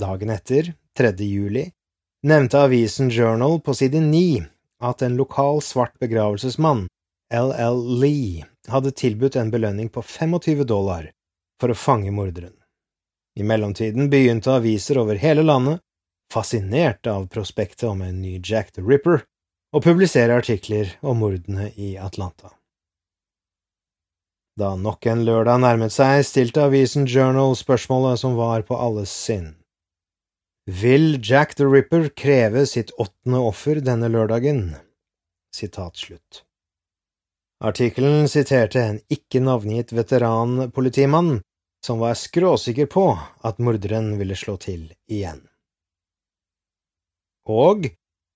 Dagen 0.00 0.30
etter, 0.30 0.74
3. 0.98 1.14
juli, 1.24 1.70
nevnte 2.22 2.60
avisen 2.60 3.08
Journal 3.10 3.60
på 3.64 3.74
side 3.74 4.04
9 4.04 4.44
at 4.84 5.02
en 5.02 5.16
lokal 5.16 5.62
svart 5.62 5.96
begravelsesmann, 5.98 6.84
LL 7.32 7.80
Lee, 8.02 8.44
hadde 8.68 8.92
tilbudt 8.92 9.40
en 9.40 9.50
belønning 9.50 9.88
på 9.88 10.02
25 10.02 10.66
dollar 10.68 11.08
for 11.60 11.72
å 11.72 11.80
fange 11.86 12.12
morderen. 12.12 12.52
I 13.40 13.42
mellomtiden 13.42 14.12
begynte 14.12 14.52
aviser 14.52 15.00
over 15.00 15.16
hele 15.16 15.42
landet, 15.48 15.80
fascinerte 16.34 17.12
av 17.12 17.28
prospektet 17.30 17.86
om 17.88 18.02
en 18.02 18.20
ny 18.22 18.40
Jack 18.42 18.74
the 18.74 18.82
Ripper, 18.82 19.22
og 19.74 19.82
publiserer 19.86 20.36
artikler 20.38 20.92
om 21.02 21.22
mordene 21.22 21.70
i 21.74 21.94
Atlanta. 21.98 22.52
Da 24.54 24.76
nok 24.78 25.06
en 25.10 25.24
lørdag 25.26 25.58
nærmet 25.64 25.90
seg, 25.94 26.22
stilte 26.26 26.62
avisen 26.68 27.08
Journal 27.10 27.56
spørsmålet 27.58 28.20
som 28.22 28.36
var 28.38 28.62
på 28.68 28.78
alles 28.78 29.10
sinn. 29.10 29.54
Vil 30.70 31.18
Jack 31.18 31.56
the 31.58 31.66
Ripper 31.66 32.06
kreve 32.16 32.62
sitt 32.70 32.94
åttende 33.02 33.42
offer 33.42 33.82
denne 33.84 34.08
lørdagen? 34.08 34.76
Sitat 35.54 35.98
slutt. 35.98 36.44
Artikkelen 37.64 38.28
siterte 38.30 38.80
en 38.82 39.00
ikke 39.12 39.42
navngitt 39.42 39.92
veteranpolitimann 39.94 41.40
som 41.84 41.98
var 41.98 42.14
skråsikker 42.18 42.86
på 42.94 43.08
at 43.44 43.58
morderen 43.58 44.14
ville 44.20 44.36
slå 44.38 44.56
til 44.62 44.86
igjen. 45.10 45.42
Og, 47.44 47.90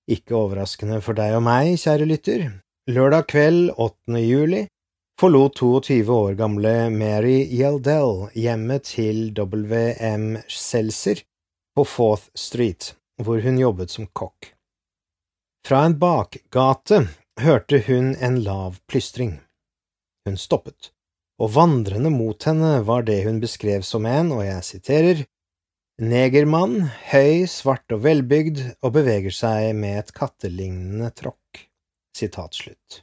ikke 0.09 0.37
overraskende 0.37 1.01
for 1.05 1.17
deg 1.17 1.37
og 1.39 1.45
meg, 1.47 1.79
kjære 1.81 2.09
lytter, 2.09 2.43
lørdag 2.93 3.25
kveld 3.31 3.71
8. 3.77 4.21
juli 4.21 4.67
forlot 5.19 5.57
22 5.57 6.13
år 6.13 6.37
gamle 6.39 6.75
Mary 6.95 7.41
Yeldell 7.49 8.29
hjemmet 8.39 8.85
til 8.93 9.33
WM 9.35 10.37
Seltzer 10.47 11.25
på 11.75 11.85
Fourth 11.89 12.29
Street, 12.37 12.93
hvor 13.23 13.41
hun 13.43 13.59
jobbet 13.59 13.91
som 13.91 14.07
kokk. 14.13 14.53
Fra 15.67 15.83
en 15.89 15.97
bakgate 15.99 17.01
hørte 17.41 17.81
hun 17.89 18.13
en 18.15 18.39
lav 18.45 18.79
plystring. 18.87 19.39
Hun 20.29 20.39
stoppet, 20.39 20.93
og 21.41 21.55
vandrende 21.57 22.13
mot 22.15 22.45
henne 22.45 22.79
var 22.87 23.09
det 23.09 23.25
hun 23.25 23.41
beskrev 23.43 23.83
som 23.83 24.07
en, 24.07 24.31
og 24.37 24.45
jeg 24.47 24.65
siterer, 24.69 25.25
negermann, 25.99 26.89
høy, 27.11 27.47
svart 27.51 27.91
og 27.95 28.05
velbygd, 28.07 28.63
og 28.83 28.95
beveger 28.95 29.35
seg 29.35 29.75
med 29.79 29.99
et 30.01 30.15
kattelignende 30.17 31.11
tråkk. 31.19 31.65
Sitat 32.17 32.57
slutt. 32.57 33.03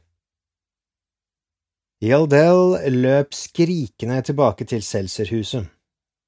Yaldell 2.04 2.76
løp 2.92 3.34
skrikende 3.34 4.20
tilbake 4.28 4.68
til 4.68 4.84
Seltzer-huset. 4.84 5.70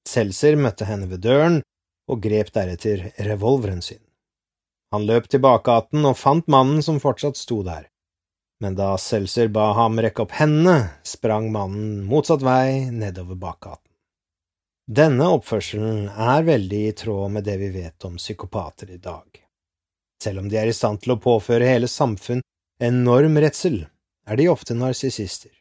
Seltzer 0.07 0.55
møtte 0.55 0.87
henne 0.87 1.09
ved 1.11 1.25
døren 1.25 1.59
og 2.07 2.21
grep 2.23 2.53
deretter 2.55 3.09
revolveren 3.27 3.83
sin. 3.83 3.99
Han 4.95 5.03
løp 5.03 5.27
til 5.27 5.43
bakgaten 5.43 6.07
og 6.07 6.15
fant 6.15 6.47
mannen 6.47 6.79
som 6.85 7.01
fortsatt 7.03 7.35
sto 7.35 7.59
der 7.67 7.89
men 8.59 8.75
da 8.77 8.95
Seltzer 8.97 9.51
ba 9.53 9.71
ham 9.77 9.99
rekke 10.01 10.23
opp 10.25 10.33
hendene, 10.39 10.89
sprang 11.05 11.51
mannen 11.53 12.05
motsatt 12.09 12.45
vei 12.45 12.89
nedover 12.89 13.37
bakgaten. 13.37 13.86
Denne 14.87 15.25
oppførselen 15.35 16.05
er 16.07 16.45
veldig 16.47 16.77
i 16.87 16.91
tråd 16.95 17.31
med 17.35 17.43
det 17.43 17.57
vi 17.59 17.67
vet 17.73 18.05
om 18.07 18.15
psykopater 18.15 18.93
i 18.95 18.97
dag. 19.03 19.25
Selv 20.23 20.39
om 20.39 20.47
de 20.47 20.55
er 20.61 20.71
i 20.71 20.75
stand 20.75 21.01
til 21.03 21.17
å 21.17 21.19
påføre 21.19 21.67
hele 21.67 21.89
samfunn 21.91 22.39
enorm 22.79 23.35
redsel, 23.43 23.81
er 24.27 24.39
de 24.39 24.47
ofte 24.47 24.77
narsissister. 24.79 25.51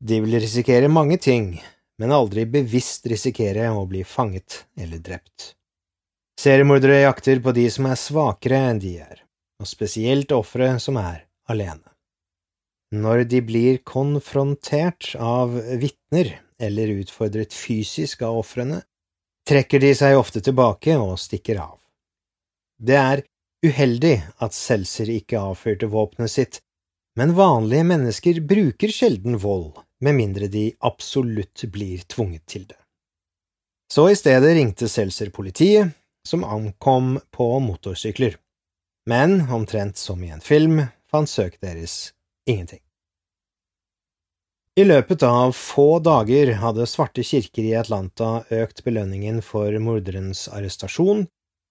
De 0.00 0.22
vil 0.24 0.38
risikere 0.40 0.88
mange 0.88 1.18
ting, 1.20 1.58
men 2.00 2.14
aldri 2.14 2.46
bevisst 2.48 3.04
risikere 3.10 3.68
å 3.68 3.84
bli 3.90 4.00
fanget 4.06 4.62
eller 4.80 5.04
drept. 5.04 5.52
Seriemordere 6.40 7.02
jakter 7.02 7.44
på 7.44 7.52
de 7.52 7.68
som 7.74 7.90
er 7.90 8.00
svakere 8.00 8.64
enn 8.70 8.80
de 8.80 8.96
er, 9.02 9.24
og 9.60 9.68
spesielt 9.68 10.32
ofre 10.32 10.78
som 10.80 10.96
er 10.96 11.26
alene. 11.52 11.84
Når 12.96 13.26
de 13.28 13.44
blir 13.44 13.82
konfrontert 13.84 15.12
av 15.20 15.52
vitner 15.82 16.38
eller 16.62 16.94
utfordret 17.00 17.54
fysisk 17.54 18.22
av 18.26 18.40
ofrene, 18.42 18.82
trekker 19.48 19.80
de 19.80 19.92
seg 19.96 20.18
ofte 20.18 20.42
tilbake 20.44 20.96
og 21.00 21.16
stikker 21.20 21.60
av. 21.62 21.76
Det 22.78 22.96
er 22.98 23.22
uheldig 23.66 24.16
at 24.44 24.54
Seltzer 24.54 25.10
ikke 25.10 25.40
avfyrte 25.40 25.88
våpenet 25.90 26.30
sitt, 26.30 26.60
men 27.18 27.34
vanlige 27.34 27.86
mennesker 27.88 28.42
bruker 28.46 28.92
sjelden 28.94 29.38
vold, 29.42 29.72
med 30.00 30.14
mindre 30.14 30.46
de 30.46 30.68
absolutt 30.86 31.64
blir 31.74 32.04
tvunget 32.06 32.44
til 32.46 32.68
det. 32.68 32.78
Så 33.90 34.10
i 34.12 34.18
stedet 34.18 34.52
ringte 34.54 34.86
Seltzer 34.88 35.32
politiet, 35.34 35.90
som 36.26 36.44
ankom 36.44 37.16
på 37.34 37.48
motorsykler, 37.64 38.36
men 39.08 39.40
omtrent 39.48 39.96
som 39.96 40.22
i 40.22 40.30
en 40.30 40.44
film 40.44 40.82
fant 41.10 41.30
søket 41.30 41.62
deres 41.64 42.12
ingenting. 42.46 42.82
I 44.78 44.84
løpet 44.84 45.24
av 45.26 45.56
få 45.58 45.98
dager 45.98 46.52
hadde 46.60 46.84
svarte 46.86 47.24
kirker 47.26 47.66
i 47.66 47.72
Atlanta 47.74 48.44
økt 48.54 48.84
belønningen 48.86 49.40
for 49.42 49.74
morderens 49.82 50.44
arrestasjon, 50.54 51.24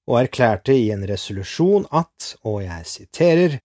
og 0.07 0.17
erklærte 0.19 0.75
i 0.75 0.89
en 0.91 1.05
resolusjon 1.07 1.85
at, 1.95 2.33
og 2.43 2.65
jeg 2.65 2.89
siterer, 2.91 3.55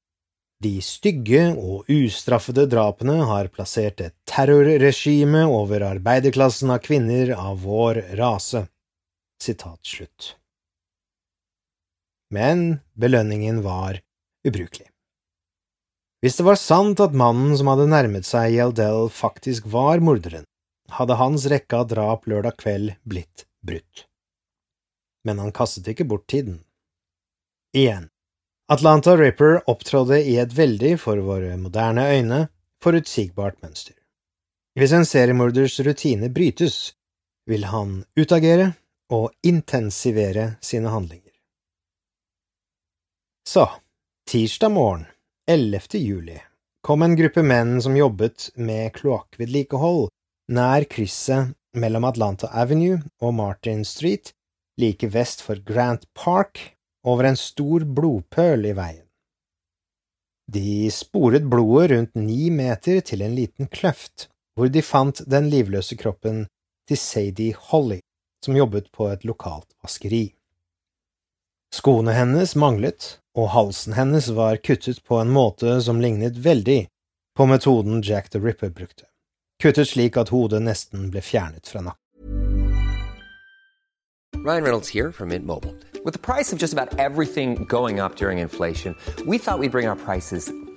de 0.62 0.76
stygge 0.86 1.40
og 1.58 1.90
ustraffede 1.90 2.68
drapene 2.70 3.16
har 3.26 3.50
plassert 3.50 4.04
et 4.04 4.14
terrorregime 4.30 5.42
over 5.50 5.88
arbeiderklassen 5.88 6.70
av 6.70 6.78
kvinner 6.86 7.34
av 7.34 7.66
vår 7.66 7.98
rase. 8.22 8.68
Sitat 9.42 9.82
slutt. 9.82 10.36
Men 12.30 12.78
belønningen 12.94 13.58
var 13.66 13.98
ubrukelig. 14.46 14.91
Hvis 16.22 16.36
det 16.38 16.44
var 16.46 16.58
sant 16.60 17.00
at 17.02 17.16
mannen 17.18 17.56
som 17.58 17.66
hadde 17.72 17.88
nærmet 17.90 18.26
seg 18.28 18.54
Yeldell, 18.54 19.08
faktisk 19.10 19.66
var 19.66 19.98
morderen, 19.98 20.44
hadde 20.94 21.18
hans 21.18 21.48
rekke 21.50 21.80
av 21.82 21.88
drap 21.90 22.28
lørdag 22.30 22.60
kveld 22.62 22.92
blitt 23.02 23.42
brutt. 23.66 24.04
Men 25.26 25.40
han 25.42 25.50
kastet 25.54 25.88
ikke 25.90 26.06
bort 26.06 26.28
tiden. 26.30 26.60
Igjen, 27.74 28.06
Atlanta 28.70 29.16
Ripper 29.18 29.58
opptrådde 29.66 30.20
i 30.22 30.36
et 30.38 30.54
veldig, 30.54 30.94
for 31.02 31.18
våre 31.26 31.56
moderne 31.58 32.06
øyne, 32.14 32.40
forutsigbart 32.82 33.58
mønster. 33.64 33.96
Hvis 34.78 34.94
en 34.94 35.06
seriemorders 35.08 35.80
rutine 35.82 36.30
brytes, 36.30 36.94
vil 37.50 37.66
han 37.66 38.04
utagere 38.14 38.72
og 39.10 39.32
intensivere 39.42 40.52
sine 40.62 40.92
handlinger. 40.94 41.34
Så, 43.42 43.66
tirsdag 44.30 44.70
morgen 44.70 45.08
11. 45.50 45.98
juli 45.98 46.40
kom 46.82 47.02
en 47.02 47.16
gruppe 47.16 47.42
menn 47.42 47.80
som 47.82 47.96
jobbet 47.98 48.44
med 48.54 48.92
kloakkvedlikehold 48.94 50.04
nær 50.54 50.84
krysset 50.86 51.56
mellom 51.74 52.04
Atlanta 52.06 52.46
Avenue 52.62 53.00
og 53.18 53.34
Martin 53.34 53.82
Street, 53.82 54.30
like 54.78 55.08
vest 55.10 55.42
for 55.42 55.58
Grant 55.66 56.06
Park, 56.14 56.60
over 57.02 57.26
en 57.26 57.38
stor 57.40 57.82
blodpøl 57.82 58.68
i 58.70 58.74
veien. 58.78 59.02
De 60.46 60.86
sporet 60.94 61.48
blodet 61.50 61.90
rundt 61.90 62.14
ni 62.14 62.46
meter 62.54 63.00
til 63.02 63.26
en 63.26 63.34
liten 63.34 63.66
kløft, 63.66 64.28
hvor 64.54 64.70
de 64.70 64.82
fant 64.82 65.24
den 65.26 65.50
livløse 65.50 65.98
kroppen 65.98 66.44
til 66.86 67.02
Sadie 67.02 67.58
Holly, 67.58 67.98
som 68.44 68.54
jobbet 68.54 68.92
på 68.94 69.10
et 69.10 69.26
lokalt 69.26 69.74
vaskeri. 69.82 70.28
Skoene 71.74 72.14
hennes 72.14 72.54
manglet, 72.54 73.16
og 73.38 73.48
halsen 73.54 73.96
hennes 73.96 74.28
var 74.36 74.56
kuttet 74.56 75.04
på 75.04 75.18
en 75.20 75.32
måte 75.32 75.80
som 75.82 76.00
lignet 76.00 76.36
veldig 76.36 76.86
på 77.36 77.46
metoden 77.46 78.02
Jack 78.02 78.30
the 78.30 78.40
Ripper 78.40 78.70
brukte, 78.70 79.04
kuttet 79.62 79.88
slik 79.88 80.16
at 80.20 80.28
hodet 80.28 80.62
nesten 80.62 81.10
ble 81.10 81.24
fjernet 81.24 81.68
fra 81.68 81.80
nakken. 81.80 81.98
Ryan 84.44 84.64
Reynolds 84.64 84.88
here 84.88 85.12
from 85.12 85.28
Mint 85.28 85.46
Mobile. 85.46 85.74
With 86.04 86.14
the 86.14 86.18
price 86.18 86.52
of 86.52 86.58
just 86.58 86.72
about 86.72 86.98
everything 86.98 87.64
going 87.68 88.00
up 88.00 88.16
during 88.16 88.38
inflation, 88.38 88.96
we 89.24 89.38
thought 89.38 89.60
we'd 89.60 89.70
bring 89.70 89.86
our 89.86 89.94
prices 89.94 90.52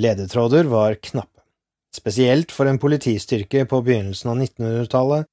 Ledetråder 0.00 0.64
var 0.64 0.94
knappe, 0.94 1.40
spesielt 1.96 2.52
for 2.52 2.66
en 2.66 2.78
politistyrke 2.78 3.64
på 3.64 3.82
begynnelsen 3.82 4.30
av 4.30 4.38
1900-tallet, 4.38 5.26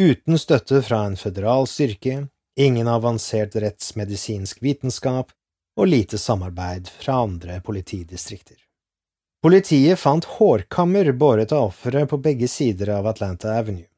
uten 0.00 0.38
støtte 0.38 0.80
fra 0.82 1.02
en 1.04 1.16
føderal 1.20 1.68
styrke, 1.68 2.22
ingen 2.56 2.88
avansert 2.88 3.56
rettsmedisinsk 3.60 4.62
vitenskap 4.64 5.34
og 5.76 5.90
lite 5.90 6.18
samarbeid 6.18 6.88
fra 6.88 7.18
andre 7.26 7.58
politidistrikter. 7.60 8.56
Politiet 9.44 10.00
fant 10.00 10.24
hårkammer 10.38 11.12
båret 11.12 11.52
av 11.52 11.68
offeret 11.68 12.08
på 12.08 12.16
begge 12.16 12.48
sider 12.48 12.94
av 12.96 13.12
Atlanta 13.12 13.52
Avenue, 13.58 13.90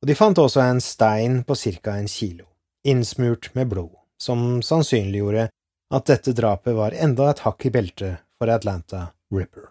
og 0.00 0.08
de 0.08 0.16
fant 0.16 0.40
også 0.40 0.64
en 0.64 0.80
stein 0.80 1.42
på 1.44 1.60
ca 1.84 1.98
en 2.00 2.08
kilo, 2.08 2.48
innsmurt 2.88 3.52
med 3.52 3.68
blod, 3.68 3.92
som 4.16 4.62
sannsynliggjorde 4.64 5.50
at 5.92 6.12
dette 6.16 6.32
drapet 6.32 6.72
var 6.80 6.96
enda 6.96 7.28
et 7.28 7.44
hakk 7.44 7.68
i 7.68 7.76
beltet 7.76 8.24
for 8.40 8.48
Atlanta 8.48 9.10
Ripper. 9.34 9.70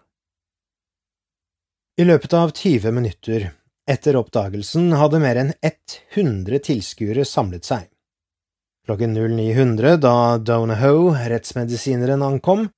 I 2.00 2.04
løpet 2.04 2.32
av 2.32 2.52
20 2.56 2.92
minutter 2.96 3.50
etter 3.90 4.16
oppdagelsen 4.16 4.92
hadde 4.96 5.20
mer 5.20 5.40
enn 5.40 5.52
100 5.60 6.62
tilskuere 6.64 7.26
samlet 7.28 7.68
seg. 7.68 7.88
Klokken 8.88 9.12
0900, 9.14 9.98
da 10.00 10.38
Donahoe, 10.38 11.12
rettsmedisineren, 11.28 12.22
ankom, 12.24 12.68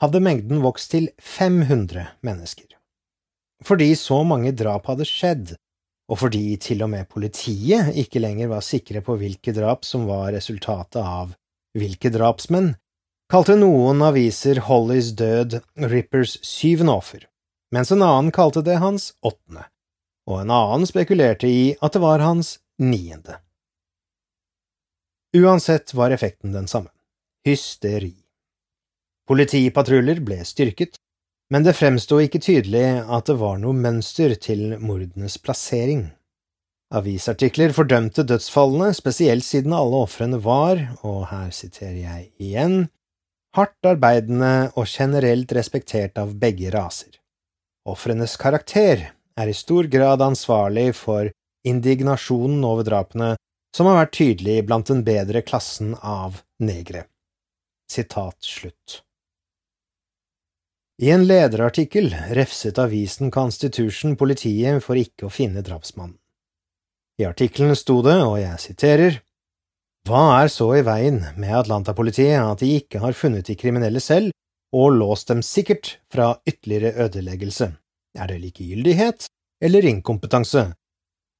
hadde 0.00 0.22
mengden 0.24 0.62
vokst 0.64 0.94
til 0.94 1.10
500 1.20 2.06
mennesker. 2.24 2.70
Fordi 3.66 3.90
så 3.98 4.22
mange 4.24 4.54
drap 4.56 4.88
hadde 4.88 5.04
skjedd, 5.04 5.52
og 6.10 6.22
fordi 6.22 6.56
til 6.62 6.80
og 6.86 6.90
med 6.94 7.10
politiet 7.12 7.92
ikke 8.00 8.22
lenger 8.22 8.48
var 8.54 8.64
sikre 8.64 9.04
på 9.04 9.18
hvilke 9.20 9.52
drap 9.54 9.84
som 9.86 10.08
var 10.08 10.32
resultatet 10.34 11.02
av 11.04 11.36
hvilke 11.76 12.10
drapsmenn, 12.10 12.72
kalte 13.30 13.54
noen 13.58 14.02
aviser 14.02 14.58
Hollys 14.66 15.12
død 15.18 15.60
Rippers 15.90 16.38
syvende 16.46 16.96
offer, 16.98 17.26
mens 17.70 17.92
en 17.94 18.02
annen 18.02 18.32
kalte 18.34 18.62
det 18.66 18.80
hans 18.82 19.12
åttende, 19.22 19.68
og 20.26 20.42
en 20.42 20.54
annen 20.54 20.88
spekulerte 20.88 21.46
i 21.46 21.76
at 21.78 21.94
det 21.94 22.02
var 22.02 22.24
hans 22.24 22.56
niende. 22.82 23.38
Uansett 25.36 25.94
var 25.94 26.10
effekten 26.10 26.56
den 26.56 26.66
samme– 26.66 26.90
hysteri. 27.46 28.16
Politipatruljer 29.30 30.18
ble 30.26 30.42
styrket, 30.42 30.98
men 31.54 31.62
det 31.62 31.76
fremsto 31.78 32.18
ikke 32.22 32.42
tydelig 32.42 32.86
at 33.06 33.30
det 33.30 33.38
var 33.38 33.60
noe 33.62 33.74
mønster 33.78 34.34
til 34.34 34.74
mordenes 34.82 35.38
plassering. 35.38 36.08
Avisartikler 36.90 37.70
fordømte 37.70 38.24
dødsfallene, 38.26 38.90
spesielt 38.94 39.46
siden 39.46 39.74
alle 39.74 40.02
ofrene 40.02 40.40
var, 40.42 40.82
og 41.06 41.28
her 41.30 41.52
siterer 41.54 42.00
jeg 42.00 42.32
igjen, 42.42 42.88
hardt 43.56 43.86
arbeidende 43.86 44.70
og 44.78 44.86
generelt 44.86 45.52
respektert 45.56 46.18
av 46.20 46.36
begge 46.38 46.70
raser. 46.74 47.16
Ofrenes 47.88 48.36
karakter 48.40 49.10
er 49.10 49.50
i 49.50 49.56
stor 49.56 49.88
grad 49.90 50.22
ansvarlig 50.22 50.90
for 50.98 51.30
indignasjonen 51.66 52.64
over 52.64 52.86
drapene 52.86 53.34
som 53.76 53.86
har 53.86 54.00
vært 54.02 54.16
tydelig 54.18 54.58
blant 54.66 54.90
den 54.90 55.04
bedre 55.06 55.42
klassen 55.46 55.94
av 56.00 56.42
negre. 56.62 57.06
Sitat 57.90 58.36
slutt. 58.44 59.00
I 61.00 61.10
en 61.14 61.24
lederartikkel 61.24 62.12
refset 62.36 62.78
avisen 62.78 63.30
Constitution 63.32 64.18
politiet 64.20 64.82
for 64.84 65.00
ikke 65.00 65.26
å 65.28 65.32
finne 65.32 65.62
drapsmannen. 65.64 66.18
I 67.20 67.26
artikkelen 67.28 67.76
sto 67.76 67.98
det, 68.04 68.16
og 68.24 68.36
jeg 68.40 68.60
siterer, 68.60 69.16
Hva 70.08 70.40
er 70.40 70.48
så 70.48 70.70
i 70.78 70.84
veien 70.86 71.20
med 71.36 71.52
Atlanta-politiet 71.58 72.40
at 72.40 72.62
de 72.62 72.70
ikke 72.78 73.02
har 73.02 73.16
funnet 73.16 73.50
de 73.50 73.56
kriminelle 73.58 74.00
selv 74.00 74.32
og 74.72 74.94
låst 74.96 75.28
dem 75.28 75.42
sikkert 75.44 75.98
fra 76.12 76.32
ytterligere 76.48 77.04
ødeleggelse? 77.04 77.72
Er 78.16 78.30
det 78.30 78.40
likegyldighet 78.40 79.28
eller 79.62 79.84
inkompetanse? 79.84 80.70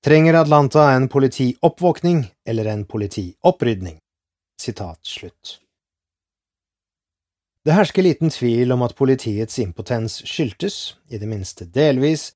Trenger 0.04 0.34
Atlanta 0.42 0.90
en 0.92 1.08
politioppvåkning 1.08 2.22
eller 2.48 2.68
en 2.72 2.84
politiopprydning? 2.84 3.98
Sitat 4.60 5.00
slutt. 5.06 5.58
Det 7.64 7.76
hersker 7.76 8.02
liten 8.02 8.30
tvil 8.32 8.72
om 8.72 8.82
at 8.82 8.96
politiets 8.96 9.58
impotens 9.60 10.22
skyldtes, 10.24 10.96
i 11.08 11.18
det 11.20 11.28
minste 11.28 11.64
delvis, 11.68 12.32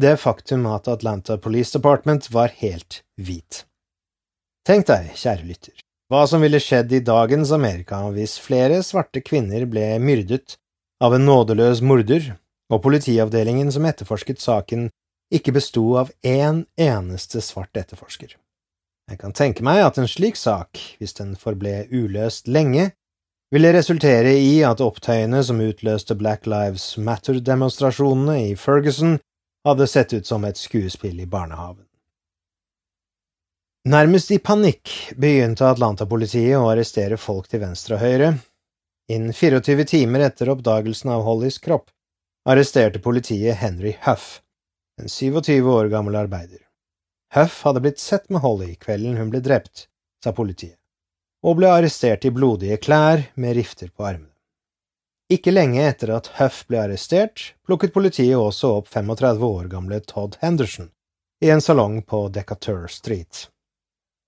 det 0.00 0.16
faktum 0.18 0.66
at 0.66 0.88
Atlanta 0.90 1.36
Police 1.38 1.78
Department 1.78 2.30
var 2.34 2.50
helt 2.58 3.02
hvit. 3.14 3.62
Tenk 4.64 4.86
deg, 4.88 5.10
kjære 5.20 5.44
lytter, 5.44 5.74
hva 6.08 6.22
som 6.24 6.40
ville 6.40 6.56
skjedd 6.62 6.92
i 6.96 7.02
dagens 7.04 7.50
Amerika 7.52 7.98
hvis 8.14 8.38
flere 8.40 8.78
svarte 8.80 9.20
kvinner 9.20 9.66
ble 9.68 9.98
myrdet 10.00 10.56
av 11.04 11.12
en 11.12 11.26
nådeløs 11.28 11.82
morder, 11.84 12.30
og 12.72 12.80
politiavdelingen 12.86 13.68
som 13.74 13.84
etterforsket 13.84 14.40
saken, 14.40 14.88
ikke 15.28 15.52
besto 15.52 15.84
av 16.00 16.14
én 16.24 16.64
eneste 16.80 17.44
svart 17.44 17.76
etterforsker. 17.76 18.38
Jeg 19.10 19.20
kan 19.20 19.36
tenke 19.36 19.60
meg 19.66 19.82
at 19.84 20.00
en 20.00 20.08
slik 20.08 20.40
sak, 20.40 20.80
hvis 20.96 21.12
den 21.20 21.36
forble 21.36 21.82
uløst 21.92 22.48
lenge, 22.48 22.94
ville 23.52 23.72
resultere 23.76 24.32
i 24.40 24.62
at 24.64 24.80
opptøyene 24.80 25.44
som 25.44 25.60
utløste 25.60 26.16
Black 26.16 26.48
Lives 26.48 26.94
Matter-demonstrasjonene 26.96 28.40
i 28.48 28.54
Ferguson, 28.56 29.18
hadde 29.68 29.92
sett 29.92 30.16
ut 30.16 30.24
som 30.24 30.48
et 30.48 30.56
skuespill 30.56 31.20
i 31.20 31.28
barnehaven. 31.28 31.84
Nærmest 33.84 34.30
i 34.32 34.38
panikk 34.40 34.88
begynte 35.20 35.66
Atlanta-politiet 35.68 36.56
å 36.56 36.70
arrestere 36.70 37.18
folk 37.20 37.50
til 37.52 37.60
venstre 37.60 37.98
og 37.98 38.00
høyre. 38.00 38.30
Innen 39.12 39.36
24 39.36 39.84
timer 39.90 40.24
etter 40.24 40.48
oppdagelsen 40.54 41.12
av 41.12 41.26
Hollys 41.26 41.58
kropp 41.60 41.90
arresterte 42.48 43.02
politiet 43.04 43.60
Henry 43.60 43.92
Huff, 44.06 44.40
en 44.96 45.12
27 45.12 45.68
år 45.68 45.92
gammel 45.92 46.16
arbeider. 46.16 46.62
Huff 47.36 47.60
hadde 47.68 47.84
blitt 47.84 48.00
sett 48.00 48.30
med 48.32 48.40
Holly 48.40 48.72
kvelden 48.80 49.20
hun 49.20 49.28
ble 49.28 49.44
drept, 49.44 49.86
sa 50.24 50.32
politiet, 50.32 50.80
og 51.44 51.60
ble 51.60 51.68
arrestert 51.68 52.24
i 52.24 52.32
blodige 52.32 52.80
klær 52.80 53.28
med 53.36 53.56
rifter 53.60 53.92
på 53.92 54.08
armene. 54.08 54.32
Ikke 55.28 55.52
lenge 55.52 55.84
etter 55.84 56.16
at 56.16 56.32
Huff 56.38 56.64
ble 56.68 56.80
arrestert, 56.86 57.50
plukket 57.68 57.92
politiet 57.92 58.36
også 58.40 58.78
opp 58.78 58.88
35 58.88 59.44
år 59.44 59.68
gamle 59.76 60.00
Todd 60.08 60.40
Henderson 60.40 60.88
i 61.44 61.52
en 61.52 61.60
salong 61.60 62.00
på 62.00 62.30
Decatur 62.32 62.86
Street. 62.88 63.50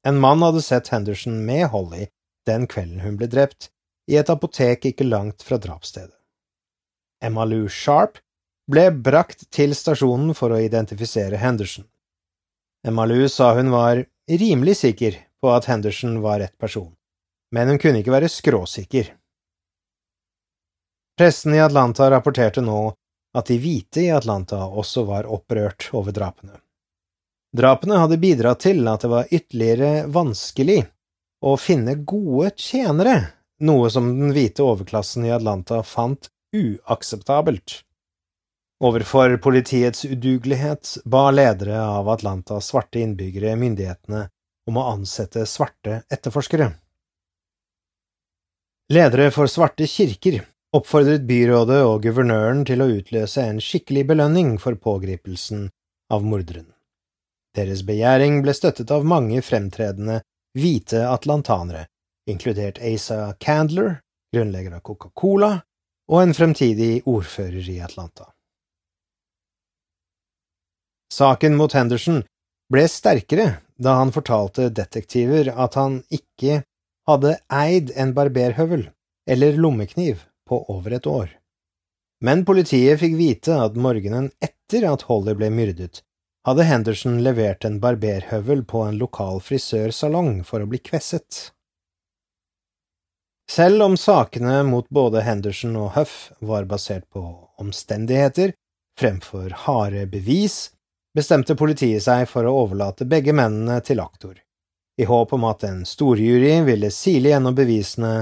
En 0.07 0.21
mann 0.23 0.43
hadde 0.43 0.63
sett 0.63 0.89
Henderson 0.95 1.41
med 1.45 1.67
Holly 1.73 2.07
den 2.47 2.67
kvelden 2.71 3.01
hun 3.03 3.17
ble 3.19 3.27
drept, 3.27 3.71
i 4.07 4.15
et 4.21 4.31
apotek 4.31 4.87
ikke 4.87 5.07
langt 5.07 5.43
fra 5.43 5.59
drapsstedet. 5.59 6.15
Emma 7.25 7.43
Lou 7.49 7.67
Sharp 7.67 8.21
ble 8.71 8.91
brakt 8.93 9.49
til 9.51 9.75
stasjonen 9.75 10.35
for 10.39 10.55
å 10.55 10.61
identifisere 10.63 11.41
Henderson. 11.43 11.89
Emma 12.87 13.07
Lou 13.09 13.27
sa 13.33 13.51
hun 13.57 13.73
var 13.75 14.05
rimelig 14.31 14.77
sikker 14.85 15.19
på 15.43 15.51
at 15.51 15.67
Henderson 15.71 16.21
var 16.23 16.39
rett 16.43 16.55
person, 16.59 16.93
men 17.51 17.73
hun 17.73 17.81
kunne 17.83 18.03
ikke 18.03 18.15
være 18.15 18.31
skråsikker. 18.31 19.11
Pressen 21.19 21.57
i 21.57 21.63
Atlanta 21.65 22.11
rapporterte 22.13 22.63
nå 22.63 22.93
at 23.37 23.51
de 23.51 23.59
hvite 23.59 24.05
i 24.05 24.13
Atlanta 24.15 24.61
også 24.69 25.07
var 25.09 25.27
opprørt 25.33 25.89
over 25.97 26.15
drapene. 26.15 26.61
Drapene 27.53 28.01
hadde 28.03 28.19
bidratt 28.21 28.65
til 28.67 28.87
at 28.91 29.05
det 29.05 29.11
var 29.13 29.31
ytterligere 29.31 30.07
vanskelig 30.13 30.81
å 31.47 31.55
finne 31.61 31.95
gode 32.09 32.51
tjenere 32.59 33.19
noe 33.67 33.91
som 33.93 34.09
den 34.19 34.33
hvite 34.37 34.65
overklassen 34.65 35.25
i 35.29 35.33
Atlanta 35.33 35.83
fant 35.87 36.31
uakseptabelt. 36.57 37.83
Overfor 38.85 39.39
politiets 39.41 40.05
udugelighet 40.05 40.99
ba 41.09 41.31
ledere 41.33 41.79
av 41.81 42.09
Atlantas 42.13 42.69
svarte 42.73 43.01
innbyggere 43.01 43.55
myndighetene 43.57 44.27
om 44.69 44.77
å 44.77 44.89
ansette 44.91 45.47
svarte 45.49 46.03
etterforskere. 46.13 46.69
Ledere 48.93 49.31
for 49.35 49.49
svarte 49.51 49.89
kirker 49.89 50.43
oppfordret 50.77 51.25
byrådet 51.27 51.81
og 51.87 52.03
guvernøren 52.05 52.65
til 52.69 52.85
å 52.85 52.91
utløse 52.99 53.45
en 53.49 53.63
skikkelig 53.63 54.05
belønning 54.13 54.57
for 54.61 54.77
pågripelsen 54.77 55.71
av 56.13 56.27
morderen. 56.27 56.76
Deres 57.57 57.83
begjæring 57.89 58.43
ble 58.45 58.53
støttet 58.53 58.91
av 58.93 59.07
mange 59.09 59.41
fremtredende 59.45 60.21
hvite 60.57 61.07
atlantanere, 61.09 61.87
inkludert 62.29 62.79
Asa 62.85 63.35
Candler, 63.41 64.01
grunnlegger 64.35 64.77
av 64.77 64.85
Coca-Cola, 64.85 65.53
og 66.13 66.23
en 66.23 66.35
fremtidig 66.37 67.01
ordfører 67.09 67.69
i 67.73 67.79
Atlanta. 67.83 68.29
Saken 71.13 71.57
mot 71.57 71.73
Henderson 71.73 72.23
ble 72.73 72.85
sterkere 72.91 73.49
da 73.81 73.97
han 74.01 74.13
fortalte 74.13 74.69
detektiver 74.75 75.49
at 75.55 75.77
han 75.79 76.01
ikke 76.13 76.63
hadde 77.09 77.37
eid 77.53 77.93
en 77.97 78.13
barberhøvel 78.17 78.89
eller 79.31 79.59
lommekniv 79.61 80.27
på 80.49 80.61
over 80.73 80.97
et 80.99 81.07
år. 81.07 81.31
Men 82.25 82.45
politiet 82.49 83.01
fikk 83.01 83.17
vite 83.19 83.57
at 83.61 83.77
morgenen 83.77 84.31
etter 84.43 84.87
at 84.89 85.05
Holly 85.09 85.35
ble 85.39 85.51
myrdet, 85.53 86.03
hadde 86.47 86.63
Henderson 86.63 87.19
levert 87.27 87.65
en 87.65 87.81
barberhøvel 87.83 88.63
på 88.65 88.85
en 88.87 88.99
lokal 89.01 89.41
frisørsalong 89.43 90.45
for 90.47 90.63
å 90.63 90.69
bli 90.71 90.79
kvesset. 90.79 91.51
Selv 93.51 93.83
om 93.83 93.97
sakene 93.99 94.61
mot 94.67 94.87
både 94.91 95.23
Henderson 95.27 95.75
og 95.79 95.93
Huff 95.99 96.31
var 96.39 96.67
basert 96.71 97.07
på 97.11 97.23
omstendigheter 97.63 98.55
fremfor 98.99 99.51
harde 99.67 100.07
bevis, 100.11 100.71
bestemte 101.17 101.57
politiet 101.59 102.03
seg 102.07 102.27
for 102.31 102.47
å 102.47 102.55
overlate 102.63 103.07
begge 103.11 103.35
mennene 103.35 103.81
til 103.83 104.01
aktor, 104.03 104.39
i 104.99 105.07
håp 105.07 105.35
om 105.37 105.47
at 105.51 105.67
en 105.67 105.85
storjury 105.87 106.61
ville 106.67 106.91
sile 106.95 107.35
gjennom 107.35 107.55
bevisene 107.59 108.15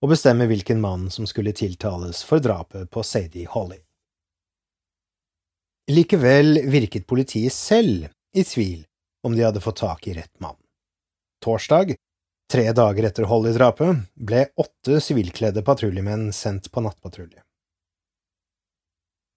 og 0.00 0.12
bestemme 0.12 0.48
hvilken 0.48 0.80
mann 0.80 1.08
som 1.12 1.28
skulle 1.28 1.56
tiltales 1.56 2.24
for 2.24 2.44
drapet 2.44 2.90
på 2.92 3.04
Sadie 3.04 3.48
Holly. 3.48 3.80
Likevel 5.90 6.60
virket 6.70 7.06
politiet 7.06 7.52
selv 7.52 8.06
i 8.36 8.44
tvil 8.44 8.84
om 9.26 9.34
de 9.34 9.42
hadde 9.42 9.60
fått 9.60 9.80
tak 9.82 10.06
i 10.06 10.12
rett 10.14 10.40
mann. 10.40 10.56
Torsdag, 11.42 11.96
tre 12.52 12.72
dager 12.72 13.08
etter 13.08 13.26
Holly-drapet, 13.26 14.04
ble 14.14 14.44
åtte 14.54 15.00
sivilkledde 15.02 15.64
patruljemenn 15.66 16.28
sendt 16.36 16.68
på 16.70 16.84
nattpatrulje. 16.84 17.42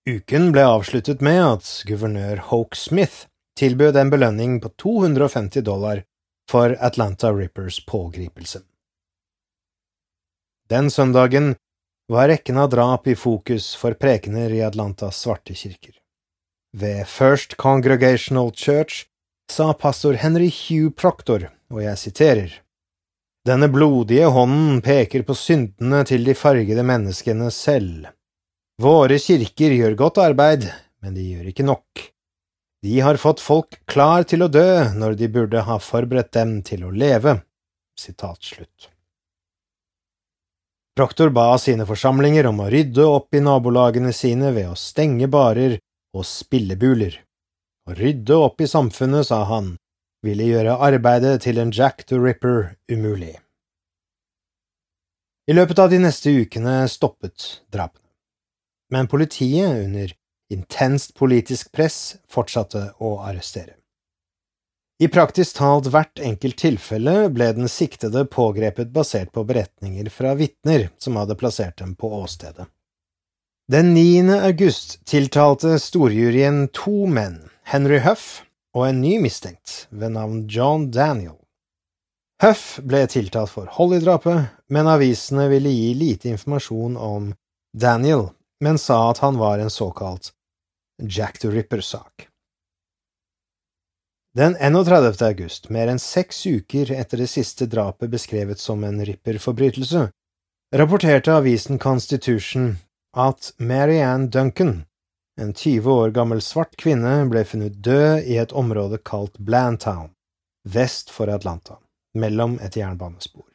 Uken 0.09 0.51
ble 0.53 0.67
avsluttet 0.67 1.23
med 1.25 1.39
at 1.41 1.71
guvernør 1.89 2.43
Hoke 2.51 2.77
Smith 2.77 3.25
tilbød 3.57 3.97
en 3.97 4.13
belønning 4.13 4.59
på 4.61 4.69
250 4.83 5.65
dollar 5.65 6.03
for 6.51 6.77
Atlanta 6.79 7.31
Rippers 7.33 7.79
pågripelse. 7.85 8.61
Den 10.69 10.91
søndagen 10.91 11.55
var 12.11 12.29
rekken 12.29 12.61
av 12.61 12.69
drap 12.69 13.07
i 13.07 13.15
fokus 13.15 13.73
for 13.79 13.97
prekener 13.97 14.53
i 14.53 14.61
Atlantas 14.61 15.23
svarte 15.23 15.57
kirker. 15.57 16.02
Ved 16.73 17.07
First 17.07 17.57
Congregational 17.57 18.51
Church 18.51 19.05
sa 19.51 19.73
pastor 19.73 20.13
Henry 20.13 20.49
Hugh 20.49 20.89
Proctor, 20.89 21.51
og 21.69 21.83
jeg 21.83 21.97
siterer, 22.01 22.55
Denne 23.45 23.67
blodige 23.69 24.29
hånden 24.31 24.79
peker 24.81 25.21
på 25.27 25.35
syndene 25.35 25.99
til 26.07 26.23
de 26.25 26.33
fargede 26.33 26.85
menneskene 26.87 27.51
selv. 27.51 28.07
Våre 28.81 29.19
kirker 29.21 29.75
gjør 29.75 29.97
godt 29.99 30.17
arbeid, 30.23 30.65
men 31.03 31.13
de 31.13 31.27
gjør 31.27 31.51
ikke 31.51 31.67
nok. 31.67 32.07
De 32.83 32.97
har 33.03 33.21
fått 33.21 33.43
folk 33.43 33.77
klar 33.85 34.25
til 34.25 34.47
å 34.47 34.49
dø 34.49 34.95
når 34.95 35.19
de 35.19 35.29
burde 35.29 35.61
ha 35.67 35.77
forberedt 35.77 36.33
dem 36.33 36.61
til 36.65 36.87
å 36.87 36.91
leve. 36.91 37.37
Sitat. 37.99 38.55
Proktor 40.97 41.29
ba 41.35 41.51
sine 41.61 41.85
forsamlinger 41.85 42.49
om 42.49 42.65
å 42.65 42.71
rydde 42.73 43.05
opp 43.05 43.35
i 43.35 43.45
nabolagene 43.45 44.13
sine 44.15 44.55
ved 44.55 44.71
å 44.71 44.79
stenge 44.79 45.29
barer 45.29 45.77
og 46.13 46.25
spillebuler. 46.29 47.19
Å 47.89 47.95
rydde 47.97 48.37
opp 48.39 48.61
i 48.63 48.69
samfunnet, 48.69 49.27
sa 49.27 49.43
han, 49.49 49.75
ville 50.23 50.47
gjøre 50.47 50.77
arbeidet 50.87 51.41
til 51.43 51.59
en 51.59 51.73
Jack 51.75 52.05
the 52.07 52.19
Ripper 52.21 52.75
umulig. 52.91 53.35
I 55.51 55.55
løpet 55.57 55.79
av 55.83 55.89
de 55.91 55.99
neste 55.99 56.31
ukene 56.31 56.85
stoppet 56.87 57.63
drapene, 57.73 58.07
men 58.93 59.09
politiet, 59.11 59.83
under 59.83 60.13
intenst 60.53 61.15
politisk 61.19 61.73
press, 61.75 62.15
fortsatte 62.31 62.93
å 63.03 63.17
arrestere. 63.25 63.75
I 65.03 65.09
praktisk 65.11 65.57
talt 65.57 65.89
hvert 65.91 66.21
enkelt 66.23 66.55
tilfelle 66.61 67.27
ble 67.33 67.49
den 67.57 67.67
siktede 67.67 68.23
pågrepet 68.29 68.93
basert 68.95 69.33
på 69.35 69.43
beretninger 69.49 70.07
fra 70.13 70.35
vitner 70.39 70.91
som 71.01 71.17
hadde 71.19 71.35
plassert 71.35 71.75
dem 71.81 71.95
på 71.99 72.13
åstedet. 72.21 72.69
Den 73.73 73.93
9. 73.93 74.29
august 74.29 75.05
tiltalte 75.05 75.79
storjuryen 75.79 76.67
to 76.67 77.07
menn, 77.09 77.39
Henry 77.65 77.97
Huff 78.05 78.43
og 78.75 78.83
en 78.85 78.99
ny 79.01 79.15
mistenkt 79.23 79.87
ved 79.89 80.13
navn 80.13 80.43
John 80.45 80.91
Daniel. 80.93 81.39
Huff 82.43 82.75
ble 82.85 82.99
tiltalt 83.09 83.49
for 83.49 83.71
Holly-drapet, 83.73 84.51
men 84.69 84.91
avisene 84.91 85.47
ville 85.49 85.73
gi 85.73 85.89
lite 85.97 86.29
informasjon 86.35 86.99
om 87.01 87.31
Daniel, 87.73 88.27
men 88.61 88.77
sa 88.77 88.99
at 89.09 89.23
han 89.25 89.41
var 89.41 89.57
en 89.57 89.73
såkalt 89.73 90.35
Jack 91.01 91.41
the 91.41 91.49
Ripper-sak. 91.49 92.27
Den 94.37 94.53
31. 94.61 95.17
august, 95.31 95.69
mer 95.73 95.89
enn 95.89 96.05
seks 96.11 96.45
uker 96.45 96.93
etter 96.93 97.25
det 97.25 97.31
siste 97.33 97.65
drapet 97.65 98.13
beskrevet 98.13 98.61
som 98.61 98.85
en 98.85 99.01
ripperforbrytelse, 99.01 100.11
rapporterte 100.77 101.33
avisen 101.41 101.81
Constitution 101.81 102.75
at 103.13 103.53
Mary 103.57 104.01
Ann 104.01 104.29
Duncan, 104.29 104.85
en 105.37 105.53
20 105.53 105.91
år 105.91 106.11
gammel 106.11 106.41
svart 106.41 106.75
kvinne, 106.75 107.25
ble 107.29 107.43
funnet 107.45 107.77
død 107.85 108.25
i 108.25 108.37
et 108.41 108.53
område 108.53 108.97
kalt 109.05 109.37
Blantown, 109.37 110.09
vest 110.65 111.13
for 111.13 111.29
Atlanta, 111.29 111.77
mellom 112.17 112.57
et 112.61 112.77
jernbanespor. 112.77 113.45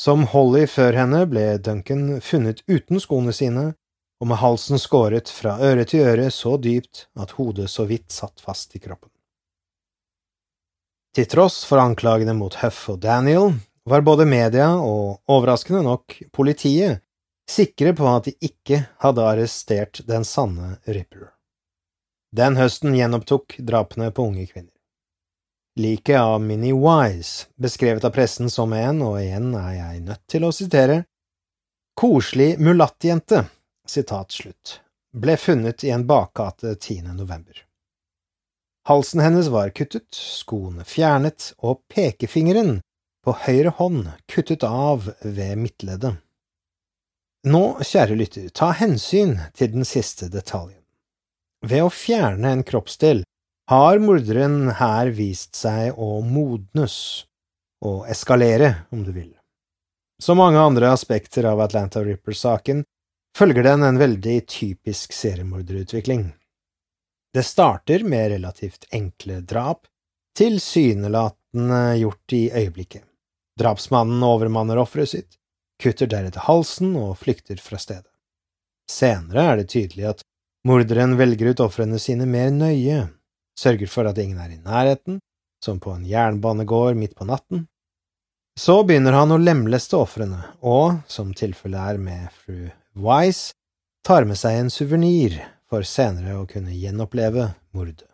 Som 0.00 0.24
Holly 0.32 0.64
før 0.70 0.96
henne 0.96 1.26
ble 1.28 1.58
Duncan 1.58 2.20
funnet 2.24 2.62
uten 2.70 3.02
skoene 3.02 3.34
sine 3.36 3.72
og 4.20 4.30
med 4.30 4.40
halsen 4.40 4.80
skåret 4.80 5.28
fra 5.32 5.58
øre 5.64 5.84
til 5.88 6.06
øre 6.06 6.30
så 6.32 6.54
dypt 6.60 7.06
at 7.20 7.34
hodet 7.36 7.68
så 7.72 7.84
vidt 7.88 8.12
satt 8.12 8.40
fast 8.40 8.76
i 8.76 8.80
kroppen. 8.80 9.10
Til 11.16 11.26
tross 11.26 11.64
for 11.66 11.82
anklagene 11.82 12.36
mot 12.38 12.54
Huff 12.62 12.86
og 12.92 13.00
Daniel 13.02 13.56
var 13.90 14.04
både 14.06 14.28
media 14.28 14.70
og, 14.78 15.18
overraskende 15.26 15.82
nok, 15.82 16.14
politiet 16.32 17.00
sikre 17.50 17.92
på 17.96 18.06
at 18.08 18.28
de 18.28 18.34
ikke 18.44 18.84
hadde 19.02 19.26
arrestert 19.26 20.02
den 20.08 20.24
sanne 20.24 20.76
Ripper. 20.86 21.32
Den 22.36 22.56
høsten 22.60 22.94
gjenopptok 22.94 23.56
drapene 23.66 24.10
på 24.14 24.28
unge 24.30 24.46
kvinner. 24.46 24.74
Liket 25.80 26.18
av 26.18 26.40
Minnie 26.42 26.74
Wise, 26.76 27.48
beskrevet 27.58 28.04
av 28.04 28.14
pressen 28.14 28.50
som 28.50 28.72
en, 28.76 29.02
og 29.02 29.18
igjen 29.20 29.54
er 29.58 29.72
jeg 29.76 30.04
nødt 30.06 30.22
til 30.30 30.46
å 30.46 30.52
sitere, 30.54 31.02
koselig 31.98 32.52
mulattjente, 32.62 33.44
sitat 33.88 34.34
slutt, 34.34 34.76
ble 35.14 35.36
funnet 35.40 35.84
i 35.86 35.92
en 35.94 36.06
bakgate 36.06 36.74
10. 36.74 37.12
november. 37.14 37.64
Halsen 38.88 39.22
hennes 39.22 39.50
var 39.52 39.70
kuttet, 39.76 40.08
skoene 40.14 40.86
fjernet 40.88 41.52
og 41.58 41.82
pekefingeren 41.92 42.80
på 43.24 43.34
høyre 43.44 43.74
hånd 43.78 44.08
kuttet 44.30 44.64
av 44.66 45.10
ved 45.22 45.58
midtleddet. 45.60 46.18
Nå, 47.48 47.80
kjære 47.80 48.18
lytter, 48.20 48.48
ta 48.52 48.68
hensyn 48.76 49.38
til 49.56 49.72
den 49.72 49.86
siste 49.88 50.28
detaljen. 50.28 50.82
Ved 51.64 51.86
å 51.86 51.92
fjerne 51.92 52.52
en 52.52 52.64
kroppsdel 52.68 53.22
har 53.72 54.00
morderen 54.02 54.74
her 54.76 55.08
vist 55.16 55.56
seg 55.56 55.96
å 55.96 56.20
modnes, 56.20 57.24
og 57.80 58.04
eskalere, 58.12 58.84
om 58.92 59.06
du 59.06 59.12
vil. 59.16 59.32
Som 60.20 60.36
mange 60.36 60.60
andre 60.60 60.90
aspekter 60.92 61.48
av 61.48 61.62
Atlanta 61.64 62.02
Ripper-saken 62.04 62.84
følger 63.36 63.64
den 63.64 63.86
en 63.88 64.00
veldig 64.00 64.36
typisk 64.44 65.16
seriemorderutvikling. 65.16 66.26
Det 67.32 67.46
starter 67.46 68.04
med 68.04 68.34
relativt 68.34 68.84
enkle 68.92 69.40
drap, 69.40 69.86
tilsynelatende 70.36 71.82
gjort 72.02 72.36
i 72.36 72.44
øyeblikket. 72.52 73.06
Drapsmannen 73.56 74.20
overmanner 74.28 74.80
offeret 74.82 75.08
sitt, 75.08 75.39
kutter 75.80 76.10
deretter 76.10 76.44
halsen 76.46 76.94
og 77.00 77.16
flykter 77.22 77.60
fra 77.62 77.78
stedet. 77.80 78.08
Senere 78.90 79.46
er 79.52 79.60
det 79.60 79.70
tydelig 79.72 80.06
at 80.10 80.22
morderen 80.66 81.16
velger 81.18 81.52
ut 81.52 81.62
ofrene 81.64 81.98
sine 82.02 82.26
mer 82.28 82.50
nøye, 82.54 83.06
sørger 83.58 83.90
for 83.90 84.08
at 84.10 84.18
ingen 84.18 84.40
er 84.42 84.54
i 84.54 84.60
nærheten, 84.60 85.20
som 85.64 85.80
på 85.80 85.92
en 85.94 86.06
jernbanegård 86.08 86.96
midt 86.96 87.14
på 87.16 87.28
natten, 87.28 87.66
Så 88.58 88.82
begynner 88.84 89.14
han 89.14 89.30
å 89.32 89.38
lemleste 89.40 89.96
ofrene, 89.96 90.42
og, 90.60 90.98
som 91.08 91.30
tilfellet 91.32 91.94
er 91.94 92.00
med 92.02 92.26
fru 92.34 92.68
Wise, 92.98 93.54
tar 94.04 94.26
med 94.28 94.36
seg 94.36 94.58
en 94.58 94.70
suvenir 94.74 95.38
for 95.70 95.86
senere 95.86 96.34
å 96.40 96.46
kunne 96.50 96.74
gjenoppleve 96.74 97.46
mordet. 97.72 98.08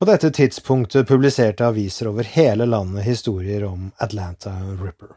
På 0.00 0.10
dette 0.10 0.28
tidspunktet 0.34 1.08
publiserte 1.08 1.64
aviser 1.64 2.10
over 2.10 2.26
hele 2.34 2.66
landet 2.66 3.06
historier 3.06 3.64
om 3.64 3.92
Atlanta 4.02 4.52
Ripper. 4.82 5.14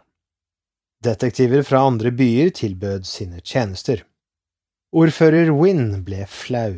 Detektiver 1.03 1.61
fra 1.63 1.79
andre 1.79 2.11
byer 2.11 2.49
tilbød 2.49 3.05
sine 3.05 3.39
tjenester. 3.39 4.03
Ordfører 4.95 5.51
Wynne 5.53 5.99
ble 6.01 6.25
flau. 6.25 6.73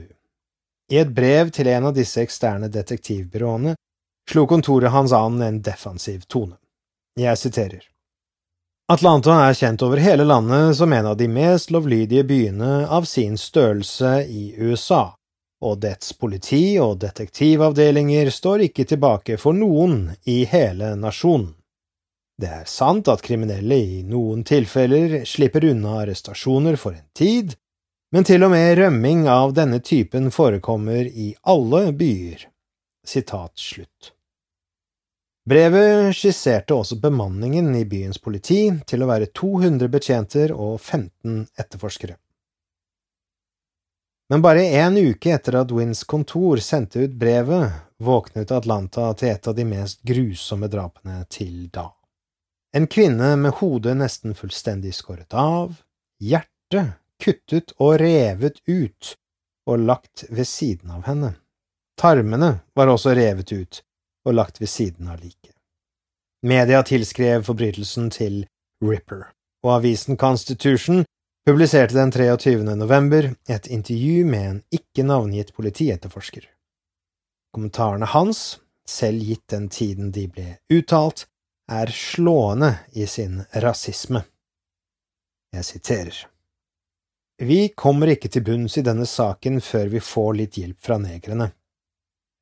I 0.92 0.98
et 1.00 1.14
brev 1.16 1.52
til 1.56 1.70
en 1.72 1.88
av 1.88 1.94
disse 1.96 2.20
eksterne 2.20 2.68
detektivbyråene 2.74 3.76
slo 4.30 4.44
kontoret 4.48 4.92
hans 4.92 5.14
an 5.16 5.42
en 5.42 5.62
defensiv 5.62 6.26
tone. 6.28 6.58
Jeg 7.18 7.38
siterer. 7.38 7.86
Atlanta 8.90 9.36
er 9.46 9.54
kjent 9.54 9.84
over 9.86 10.02
hele 10.02 10.26
landet 10.26 10.76
som 10.78 10.94
en 10.94 11.12
av 11.12 11.18
de 11.18 11.28
mest 11.30 11.72
lovlydige 11.72 12.26
byene 12.26 12.88
av 12.90 13.06
sin 13.06 13.38
størrelse 13.38 14.26
i 14.26 14.50
USA, 14.58 15.14
og 15.62 15.80
dets 15.86 16.12
politi 16.18 16.80
og 16.82 16.98
detektivavdelinger 17.04 18.32
står 18.34 18.66
ikke 18.68 18.88
tilbake 18.90 19.38
for 19.38 19.54
noen 19.54 20.10
i 20.26 20.42
hele 20.50 20.96
nasjonen. 20.98 21.54
Det 22.40 22.48
er 22.48 22.68
sant 22.72 23.10
at 23.12 23.24
kriminelle 23.26 23.76
i 23.76 23.98
noen 24.08 24.46
tilfeller 24.48 25.26
slipper 25.28 25.66
unna 25.74 25.98
arrestasjoner 26.06 26.78
for 26.80 26.96
en 26.96 27.10
tid, 27.18 27.58
men 28.16 28.24
til 28.24 28.46
og 28.48 28.54
med 28.54 28.78
rømming 28.80 29.26
av 29.28 29.52
denne 29.58 29.82
typen 29.84 30.32
forekommer 30.32 31.04
i 31.04 31.34
alle 31.44 31.90
byer. 32.00 32.48
Sitat 33.04 33.60
slutt. 33.60 34.14
Brevet 35.50 36.16
skisserte 36.16 36.78
også 36.78 37.00
bemanningen 37.04 37.74
i 37.76 37.84
byens 37.90 38.22
politi 38.24 38.62
til 38.88 39.04
å 39.04 39.12
være 39.12 39.32
200 39.36 39.92
betjenter 39.92 40.56
og 40.56 40.80
15 40.80 41.44
etterforskere. 41.60 42.16
Men 44.30 44.46
bare 44.46 44.68
en 44.80 44.96
uke 44.96 45.34
etter 45.36 45.60
at 45.60 45.72
Wins 45.76 46.06
kontor 46.08 46.62
sendte 46.64 47.04
ut 47.04 47.20
brevet, 47.20 47.72
våknet 48.00 48.52
Atlanta 48.54 49.12
til 49.18 49.34
et 49.34 49.48
av 49.50 49.58
de 49.58 49.66
mest 49.68 50.06
grusomme 50.08 50.70
drapene 50.72 51.26
til 51.34 51.66
da. 51.74 51.90
En 52.74 52.88
kvinne 52.88 53.36
med 53.36 53.52
hodet 53.52 53.96
nesten 53.98 54.36
fullstendig 54.38 54.94
skåret 54.94 55.34
av, 55.34 55.80
hjertet 56.22 57.00
kuttet 57.20 57.74
og 57.82 57.98
revet 58.02 58.60
ut 58.70 59.16
og 59.70 59.86
lagt 59.90 60.26
ved 60.30 60.48
siden 60.48 60.92
av 60.94 61.08
henne. 61.10 61.32
Tarmene 62.00 62.60
var 62.78 62.92
også 62.94 63.16
revet 63.18 63.52
ut 63.52 63.82
og 64.28 64.38
lagt 64.38 64.62
ved 64.62 64.70
siden 64.70 65.10
av 65.10 65.18
liket. 65.24 65.56
Media 66.46 66.84
tilskrev 66.86 67.44
forbrytelsen 67.44 68.12
til 68.14 68.46
Ripper, 68.86 69.26
og 69.66 69.74
avisen 69.80 70.18
Constitution 70.18 71.04
publiserte 71.50 71.98
den 71.98 72.14
23. 72.14 72.64
november 72.78 73.34
et 73.50 73.68
intervju 73.68 74.26
med 74.26 74.46
en 74.50 74.62
ikke 74.72 75.04
navngitt 75.04 75.52
politietterforsker. 75.58 76.46
Kommentarene 77.52 78.06
hans, 78.14 78.60
selv 78.88 79.26
gitt 79.26 79.50
den 79.50 79.68
tiden 79.74 80.14
de 80.14 80.28
ble 80.30 80.48
uttalt, 80.70 81.26
er 81.70 81.92
slående 81.94 82.74
i 82.92 83.08
sin 83.08 83.44
rasisme. 83.54 84.24
Jeg 85.54 85.66
siterer. 85.66 86.18
Vi 87.40 87.70
kommer 87.70 88.12
ikke 88.12 88.30
til 88.34 88.44
bunns 88.44 88.78
i 88.78 88.84
denne 88.86 89.06
saken 89.08 89.62
før 89.64 89.92
vi 89.94 90.02
får 90.04 90.34
litt 90.42 90.58
hjelp 90.60 90.80
fra 90.84 90.98
negrene. 91.00 91.52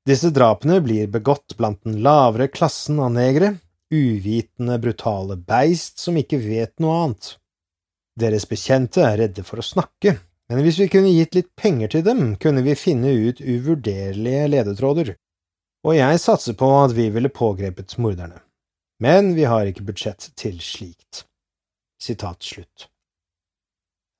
Disse 0.07 0.31
drapene 0.31 0.79
blir 0.81 1.09
begått 1.11 1.57
blant 1.59 1.83
den 1.83 1.99
lavere 2.03 2.47
klassen 2.47 3.01
av 3.03 3.11
negre, 3.11 3.57
uvitende, 3.91 4.79
brutale 4.79 5.35
beist 5.37 5.99
som 5.99 6.17
ikke 6.17 6.39
vet 6.39 6.73
noe 6.79 6.95
annet. 7.03 7.33
Deres 8.17 8.47
bekjente 8.49 9.03
er 9.03 9.19
redde 9.21 9.43
for 9.45 9.59
å 9.61 9.67
snakke, 9.67 10.15
men 10.47 10.63
hvis 10.63 10.79
vi 10.79 10.89
kunne 10.89 11.11
gitt 11.11 11.35
litt 11.35 11.51
penger 11.59 11.91
til 11.93 12.07
dem, 12.07 12.33
kunne 12.39 12.63
vi 12.65 12.79
finne 12.79 13.11
ut 13.11 13.43
uvurderlige 13.43 14.47
ledetråder, 14.55 15.13
og 15.85 15.95
jeg 15.99 16.23
satser 16.23 16.57
på 16.57 16.71
at 16.79 16.95
vi 16.95 17.11
ville 17.13 17.29
pågrepet 17.29 17.99
morderne. 18.01 18.46
Men 19.03 19.35
vi 19.37 19.45
har 19.45 19.69
ikke 19.69 19.85
budsjett 19.85 20.31
til 20.35 20.61
slikt. 20.63 21.25
Sitat 22.01 22.43
slutt. 22.43 22.87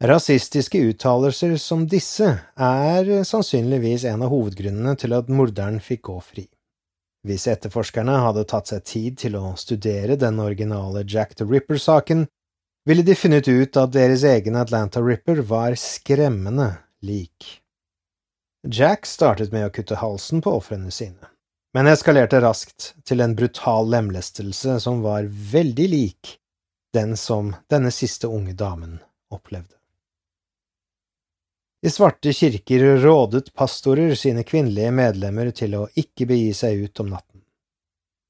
Rasistiske 0.04 0.78
uttalelser 0.92 1.56
som 1.58 1.88
disse 1.90 2.28
er 2.54 3.10
sannsynligvis 3.26 4.06
en 4.06 4.22
av 4.22 4.30
hovedgrunnene 4.30 4.94
til 5.02 5.16
at 5.18 5.32
morderen 5.34 5.80
fikk 5.82 6.04
gå 6.12 6.18
fri. 6.22 6.46
Hvis 7.26 7.48
etterforskerne 7.50 8.20
hadde 8.22 8.46
tatt 8.46 8.70
seg 8.70 8.84
tid 8.86 9.18
til 9.24 9.40
å 9.40 9.56
studere 9.58 10.20
den 10.22 10.38
originale 10.40 11.02
Jack 11.02 11.34
the 11.36 11.48
Ripper-saken, 11.50 12.28
ville 12.88 13.04
de 13.04 13.16
funnet 13.18 13.50
ut 13.50 13.80
at 13.82 13.96
deres 13.96 14.24
egen 14.24 14.56
Atlanta 14.56 15.02
Ripper 15.02 15.42
var 15.50 15.74
skremmende 15.82 16.70
lik. 17.02 17.58
Jack 18.64 19.10
startet 19.10 19.52
med 19.52 19.66
å 19.66 19.74
kutte 19.74 19.98
halsen 20.00 20.46
på 20.46 20.54
ofrene 20.60 20.94
sine, 20.94 21.34
men 21.76 21.88
eskalerte 21.92 22.40
raskt 22.42 22.94
til 23.06 23.22
en 23.22 23.36
brutal 23.36 23.90
lemlestelse 23.92 24.80
som 24.84 25.02
var 25.06 25.28
veldig 25.28 25.88
lik 25.92 26.38
den 26.96 27.18
som 27.20 27.56
denne 27.70 27.92
siste 27.92 28.28
unge 28.28 28.54
damen 28.58 29.00
opplevde. 29.34 29.76
I 31.86 31.90
svarte 31.94 32.34
kirker 32.34 32.98
rådet 33.04 33.54
pastorer 33.54 34.16
sine 34.16 34.44
kvinnelige 34.44 34.92
medlemmer 34.92 35.52
til 35.52 35.76
å 35.78 35.88
ikke 35.94 36.26
begi 36.32 36.54
seg 36.58 36.88
ut 36.88 37.04
om 37.04 37.12
natten. 37.14 37.44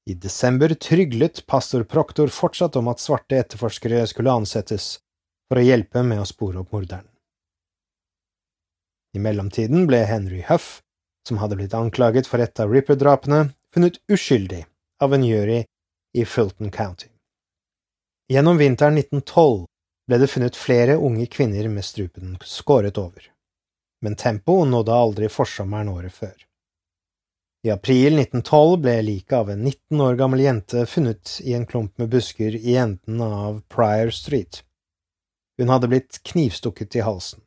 I 0.08 0.14
desember 0.14 0.72
tryglet 0.74 1.46
pastor 1.46 1.84
Proktor 1.84 2.28
fortsatt 2.32 2.76
om 2.76 2.88
at 2.92 3.00
svarte 3.00 3.36
etterforskere 3.40 4.04
skulle 4.08 4.32
ansettes 4.32 4.98
for 5.48 5.60
å 5.60 5.64
hjelpe 5.64 6.02
med 6.04 6.20
å 6.20 6.28
spore 6.28 6.60
opp 6.62 6.72
morderen. 6.76 7.08
I 9.16 9.20
mellomtiden 9.24 9.86
ble 9.88 10.02
Henry 10.08 10.42
Huff, 10.48 10.82
som 11.26 11.40
hadde 11.42 11.56
blitt 11.56 11.74
anklaget 11.74 12.26
for 12.26 12.42
et 12.44 12.60
av 12.60 12.72
Ripper-drapene, 12.72 13.48
funnet 13.74 13.98
uskyldig 14.12 14.64
av 15.02 15.14
en 15.14 15.24
jury 15.24 15.64
i 16.16 16.24
Fulton 16.24 16.70
County. 16.70 17.08
Gjennom 18.28 18.60
vinteren 18.60 18.98
1912 18.98 19.66
ble 20.08 20.20
det 20.20 20.30
funnet 20.30 20.56
flere 20.56 20.96
unge 20.96 21.26
kvinner 21.26 21.68
med 21.72 21.84
strupen 21.84 22.36
skåret 22.44 23.00
over 23.00 23.28
men 24.00 24.16
tempoet 24.16 24.68
nådde 24.68 24.92
aldri 24.92 25.28
forsommeren 25.28 25.88
året 25.88 26.12
før. 26.12 26.36
I 27.66 27.72
april 27.74 28.20
1912 28.20 28.76
ble 28.82 28.94
liket 29.02 29.34
av 29.40 29.50
en 29.50 29.64
19 29.64 30.00
år 30.00 30.18
gammel 30.20 30.44
jente 30.44 30.84
funnet 30.86 31.40
i 31.42 31.56
en 31.58 31.66
klump 31.66 31.98
med 31.98 32.10
busker 32.12 32.54
i 32.54 32.76
enden 32.78 33.20
av 33.24 33.60
Prior 33.68 34.10
Street. 34.14 34.62
Hun 35.58 35.72
hadde 35.72 35.90
blitt 35.90 36.20
knivstukket 36.22 36.96
i 36.96 37.02
halsen. 37.02 37.42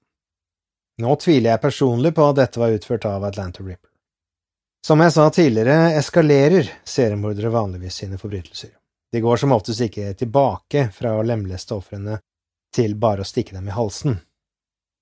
Nå 0.99 1.15
tviler 1.15 1.54
jeg 1.54 1.62
personlig 1.63 2.12
på 2.17 2.25
at 2.27 2.39
dette 2.41 2.60
var 2.60 2.75
utført 2.75 3.08
av 3.08 3.23
Atlanta 3.23 3.63
Ripper. 3.63 3.89
Som 4.86 5.01
jeg 5.06 5.13
sa 5.13 5.27
tidligere, 5.30 5.93
eskalerer 5.99 6.69
seriemordere 6.84 7.51
vanligvis 7.54 8.01
sine 8.01 8.17
forbrytelser. 8.17 8.73
De 9.12 9.21
går 9.21 9.38
som 9.38 9.54
oftest 9.54 9.84
ikke 9.86 10.13
tilbake 10.17 10.88
fra 10.95 11.13
å 11.17 11.23
lemleste 11.25 11.75
ofrene 11.75 12.17
til 12.75 12.95
bare 12.99 13.21
å 13.21 13.27
stikke 13.27 13.56
dem 13.58 13.67
i 13.69 13.75
halsen. 13.75 14.17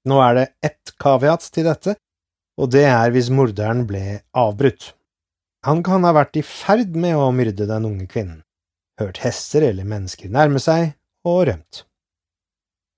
Nå 0.10 0.20
er 0.24 0.36
det 0.36 0.46
ett 0.66 0.94
kaviat 1.00 1.46
til 1.54 1.68
dette, 1.70 1.96
og 2.60 2.72
det 2.74 2.86
er 2.90 3.14
hvis 3.14 3.32
morderen 3.32 3.86
ble 3.88 4.22
avbrutt. 4.36 4.94
Han 5.68 5.84
kan 5.84 6.06
ha 6.08 6.14
vært 6.16 6.40
i 6.40 6.46
ferd 6.46 6.96
med 6.96 7.18
å 7.20 7.32
myrde 7.36 7.68
den 7.70 7.88
unge 7.88 8.08
kvinnen, 8.12 8.42
hørt 9.00 9.22
hester 9.24 9.68
eller 9.70 9.88
mennesker 9.88 10.32
nærme 10.32 10.60
seg 10.64 10.94
og 11.28 11.46
rømt. 11.52 11.84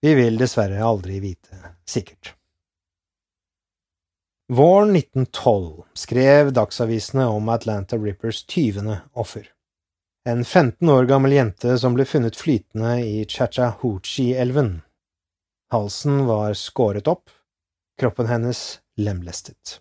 Vi 0.02 0.14
vil 0.18 0.38
dessverre 0.42 0.82
aldri 0.86 1.20
vite 1.22 1.76
sikkert. 1.86 2.34
Våren 4.54 4.96
1912 4.96 5.84
skrev 5.94 6.54
dagsavisene 6.54 7.26
om 7.26 7.50
Atlanta 7.50 7.98
Rippers 7.98 8.46
tyvende 8.46 9.02
offer. 9.14 9.48
En 10.30 10.46
15 10.46 10.90
år 10.90 11.06
gammel 11.06 11.32
jente 11.32 11.78
som 11.80 11.94
ble 11.96 12.04
funnet 12.06 12.36
flytende 12.36 12.98
i 13.00 13.26
Chachahuchi-elven. 13.26 14.82
Halsen 15.72 16.26
var 16.28 16.54
skåret 16.60 17.08
opp, 17.08 17.32
kroppen 18.00 18.28
hennes 18.28 18.82
lemlestet. 19.00 19.78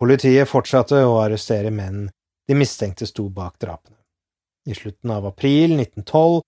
Politiet 0.00 0.48
fortsatte 0.48 1.02
å 1.04 1.18
arrestere 1.20 1.68
menn 1.68 2.06
de 2.48 2.56
mistenkte 2.56 3.04
sto 3.12 3.28
bak 3.28 3.60
drapene. 3.60 3.98
I 4.64 4.72
slutten 4.74 5.12
av 5.12 5.28
april 5.28 5.76
1912 5.76 6.40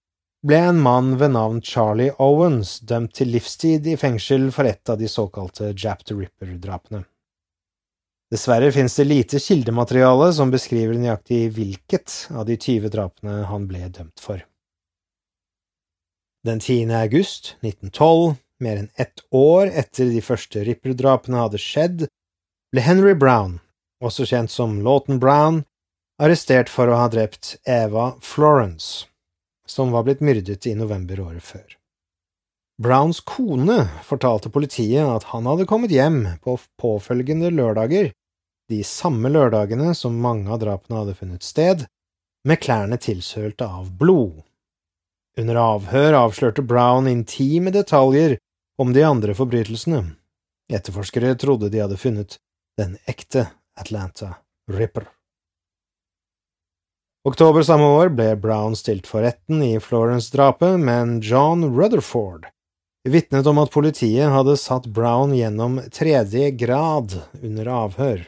ble 0.43 0.59
en 0.59 0.81
mann 0.83 1.17
ved 1.19 1.31
navn 1.37 1.61
Charlie 1.63 2.13
Owens 2.19 2.81
dømt 2.81 3.15
til 3.15 3.31
livstid 3.31 3.87
i 3.87 3.97
fengsel 3.97 4.49
for 4.55 4.67
et 4.67 4.91
av 4.91 4.99
de 4.99 5.09
såkalte 5.09 5.71
Jap 5.71 6.03
the 6.05 6.17
Ripper-drapene. 6.19 7.05
Dessverre 8.33 8.73
finnes 8.73 8.97
det 8.97 9.05
lite 9.07 9.39
kildemateriale 9.43 10.31
som 10.33 10.51
beskriver 10.51 10.97
nøyaktig 10.97 11.45
hvilket 11.53 12.15
av 12.33 12.47
de 12.49 12.57
20 12.57 12.91
drapene 12.95 13.43
han 13.51 13.69
ble 13.69 13.85
dømt 13.93 14.23
for. 14.25 14.41
Den 16.43 16.59
10. 16.59 16.91
august 16.97 17.53
1912, 17.61 18.35
mer 18.65 18.81
enn 18.81 18.91
ett 18.99 19.23
år 19.31 19.69
etter 19.69 20.11
de 20.11 20.25
første 20.25 20.65
Ripper-drapene 20.67 21.39
hadde 21.39 21.61
skjedd, 21.61 22.09
ble 22.73 22.83
Henry 22.83 23.15
Brown, 23.15 23.61
også 24.03 24.27
kjent 24.27 24.51
som 24.51 24.81
Lawton 24.83 25.21
Brown, 25.23 25.63
arrestert 26.19 26.73
for 26.73 26.91
å 26.91 26.99
ha 26.99 27.07
drept 27.13 27.59
Eva 27.69 28.15
Florence, 28.25 29.12
som 29.69 29.93
var 29.95 30.07
blitt 30.07 30.21
myrdet 30.25 30.67
i 30.67 30.75
november 30.75 31.21
året 31.21 31.43
før. 31.43 31.67
Browns 32.83 33.21
kone 33.21 33.85
fortalte 34.03 34.51
politiet 34.51 35.07
at 35.07 35.29
han 35.31 35.47
hadde 35.47 35.69
kommet 35.71 35.93
hjem 35.95 36.25
på 36.43 36.57
påfølgende 36.81 37.53
lørdager, 37.55 38.11
de 38.71 38.81
samme 38.87 39.31
lørdagene 39.31 39.93
som 39.95 40.17
mange 40.23 40.51
av 40.51 40.63
drapene 40.63 41.03
hadde 41.03 41.17
funnet 41.19 41.47
sted, 41.47 41.85
med 42.49 42.59
klærne 42.63 42.99
tilsølt 42.99 43.63
av 43.63 43.93
blod. 43.99 44.41
Under 45.39 45.61
avhør 45.61 46.19
avslørte 46.25 46.65
Brown 46.67 47.07
intime 47.09 47.71
detaljer 47.73 48.37
om 48.83 48.93
de 48.93 49.05
andre 49.07 49.37
forbrytelsene. 49.37 50.03
Etterforskere 50.73 51.37
trodde 51.39 51.71
de 51.73 51.83
hadde 51.85 52.01
funnet 52.01 52.39
den 52.81 52.97
ekte 53.09 53.47
Atlanta 53.79 54.35
Ripper. 54.73 55.07
Oktober 57.23 57.63
samme 57.63 57.87
år 57.87 58.09
ble 58.19 58.33
Brown 58.35 58.73
stilt 58.75 59.07
for 59.07 59.23
retten 59.23 59.61
i 59.63 59.77
Florence-drapet, 59.81 60.81
men 60.83 61.21
John 61.23 61.63
Rutherford 61.71 62.49
vitnet 63.09 63.47
om 63.47 63.61
at 63.63 63.71
politiet 63.71 64.31
hadde 64.31 64.57
satt 64.59 64.89
Brown 64.91 65.31
gjennom 65.35 65.81
tredje 65.95 66.51
grad 66.59 67.15
under 67.43 67.71
avhør. 67.71 68.25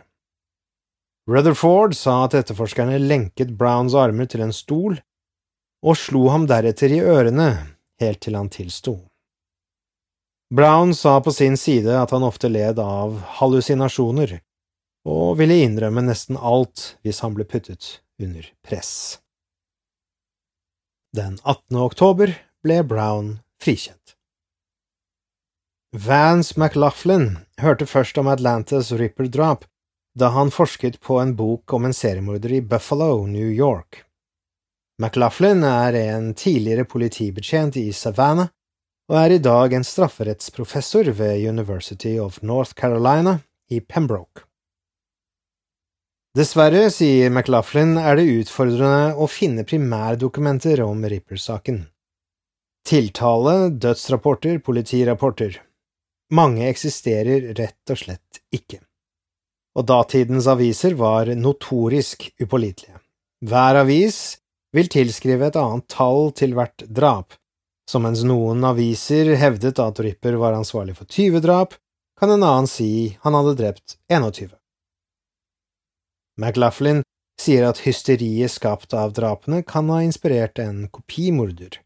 Rutherford 1.27 1.97
sa 1.99 2.21
at 2.27 2.37
etterforskerne 2.39 3.01
lenket 3.03 3.57
Browns 3.59 3.97
armer 3.99 4.31
til 4.31 4.45
en 4.47 4.55
stol 4.55 5.01
og 5.85 5.99
slo 5.99 6.29
ham 6.31 6.47
deretter 6.47 6.95
i 6.95 7.03
ørene 7.03 7.51
helt 7.99 8.23
til 8.23 8.39
han 8.39 8.53
tilsto. 8.53 9.01
Brown 10.55 10.95
sa 10.95 11.17
på 11.19 11.35
sin 11.35 11.59
side 11.59 11.99
at 11.99 12.15
han 12.15 12.23
ofte 12.23 12.47
led 12.47 12.79
av 12.79 13.19
hallusinasjoner, 13.41 14.39
og 15.09 15.35
ville 15.43 15.65
innrømme 15.67 16.07
nesten 16.07 16.39
alt 16.39 16.93
hvis 17.03 17.25
han 17.27 17.35
ble 17.35 17.49
puttet 17.49 18.04
under 18.23 18.47
press. 18.63 19.19
Den 21.17 21.39
18. 21.43 21.77
oktober 21.77 22.35
ble 22.63 22.83
Brown 22.83 23.39
frikjent. 23.63 24.17
Vance 25.95 26.61
McLaughlin 26.61 27.39
hørte 27.63 27.87
først 27.87 28.19
om 28.19 28.27
Atlantas 28.27 28.91
Ripper-drap 28.93 29.65
da 30.19 30.31
han 30.35 30.51
forsket 30.51 31.01
på 31.01 31.19
en 31.21 31.37
bok 31.37 31.73
om 31.73 31.85
en 31.87 31.95
seriemorder 31.95 32.53
i 32.53 32.61
Buffalo, 32.61 33.27
New 33.27 33.51
York. 33.51 34.05
McLaughlin 34.99 35.65
er 35.67 35.95
en 35.99 36.35
tidligere 36.35 36.85
politibetjent 36.87 37.77
i 37.77 37.93
Savannah 37.93 38.51
og 39.11 39.19
er 39.21 39.35
i 39.35 39.43
dag 39.43 39.75
en 39.75 39.85
strafferettsprofessor 39.85 41.11
ved 41.19 41.49
University 41.49 42.17
of 42.19 42.41
North 42.43 42.75
Carolina 42.79 43.39
i 43.71 43.81
Pembroke. 43.81 44.44
Dessverre, 46.35 46.89
sier 46.91 47.31
McLaughlin, 47.31 47.93
er 47.95 48.17
det 48.19 48.25
utfordrende 48.41 49.13
å 49.15 49.29
finne 49.31 49.63
primærdokumenter 49.63 50.81
om 50.83 51.05
Ripper-saken. 51.07 51.85
Tiltale, 52.83 53.69
dødsrapporter, 53.71 54.59
politirapporter. 54.67 55.61
Mange 56.35 56.67
eksisterer 56.67 57.53
rett 57.55 57.93
og 57.95 58.01
slett 58.01 58.41
ikke. 58.51 58.81
Og 59.79 59.87
datidens 59.87 60.49
aviser 60.51 60.99
var 60.99 61.31
notorisk 61.39 62.27
upålitelige. 62.43 62.99
Hver 63.47 63.79
avis 63.85 64.19
vil 64.75 64.91
tilskrive 64.91 65.53
et 65.53 65.61
annet 65.61 65.87
tall 65.87 66.33
til 66.35 66.59
hvert 66.59 66.83
drap, 66.91 67.39
så 67.87 68.03
mens 68.03 68.27
noen 68.27 68.67
aviser 68.67 69.37
hevdet 69.39 69.79
at 69.79 70.03
Ripper 70.03 70.43
var 70.43 70.59
ansvarlig 70.59 70.99
for 70.99 71.07
20 71.07 71.47
drap, 71.47 71.79
kan 72.19 72.35
en 72.35 72.43
annen 72.43 72.67
si 72.67 73.15
han 73.23 73.39
hadde 73.39 73.55
drept 73.63 74.01
21. 74.11 74.51
McLaughlin 76.41 77.03
sier 77.41 77.67
at 77.69 77.83
hysteriet 77.85 78.51
skapt 78.51 78.95
av 78.95 79.13
drapene 79.13 79.63
kan 79.63 79.91
ha 79.91 80.03
inspirert 80.03 80.59
en 80.59 80.89
kopimorder. 80.89 81.81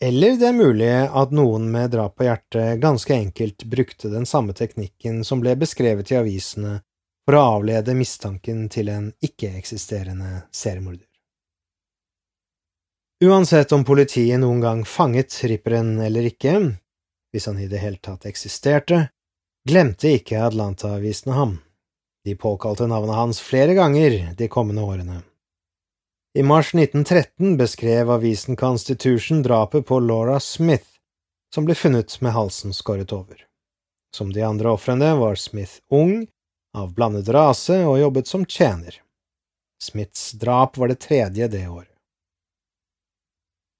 Eller 0.00 0.36
det 0.38 0.46
er 0.46 0.54
mulig 0.54 0.92
at 0.92 1.32
noen 1.34 1.70
med 1.72 1.90
drap 1.90 2.14
på 2.18 2.28
hjertet 2.28 2.78
ganske 2.82 3.14
enkelt 3.14 3.64
brukte 3.66 4.12
den 4.12 4.26
samme 4.26 4.54
teknikken 4.54 5.24
som 5.26 5.42
ble 5.42 5.56
beskrevet 5.58 6.12
i 6.12 6.20
avisene 6.20 6.78
for 7.26 7.34
å 7.34 7.44
avlede 7.58 7.96
mistanken 7.98 8.68
til 8.72 8.92
en 8.92 9.10
ikke-eksisterende 9.24 10.44
seriemorder. 10.54 11.04
Uansett 13.24 13.74
om 13.74 13.82
politiet 13.84 14.38
noen 14.38 14.60
gang 14.62 14.84
fanget 14.86 15.34
ripperen 15.50 15.96
eller 15.98 16.28
ikke, 16.30 16.54
hvis 17.34 17.48
han 17.50 17.58
i 17.58 17.66
det 17.66 17.82
hele 17.82 17.98
tatt 17.98 18.28
eksisterte, 18.30 19.08
glemte 19.66 20.14
ikke 20.14 20.44
Atlanta-avisene 20.46 21.34
ham. 21.34 21.58
De 22.28 22.36
påkalte 22.36 22.86
navnet 22.86 23.16
hans 23.16 23.40
flere 23.40 23.74
ganger 23.74 24.34
de 24.36 24.48
kommende 24.48 24.82
årene. 24.82 25.22
I 26.38 26.42
mars 26.42 26.74
1913 26.74 27.56
beskrev 27.56 28.10
avisen 28.10 28.56
Constitution 28.56 29.42
drapet 29.42 29.86
på 29.86 30.00
Laura 30.00 30.40
Smith, 30.40 30.84
som 31.54 31.64
ble 31.64 31.74
funnet 31.74 32.18
med 32.20 32.36
halsen 32.36 32.76
skåret 32.76 33.12
over. 33.16 33.46
Som 34.12 34.32
de 34.32 34.44
andre 34.44 34.76
ofrene 34.76 35.14
var 35.16 35.40
Smith 35.40 35.80
ung, 35.88 36.26
av 36.76 36.92
blandet 36.92 37.32
rase 37.32 37.80
og 37.86 37.96
jobbet 38.02 38.28
som 38.28 38.44
tjener. 38.44 39.00
Smiths 39.82 40.32
drap 40.36 40.76
var 40.76 40.92
det 40.92 41.00
tredje 41.08 41.48
det 41.48 41.64
året. 41.64 41.96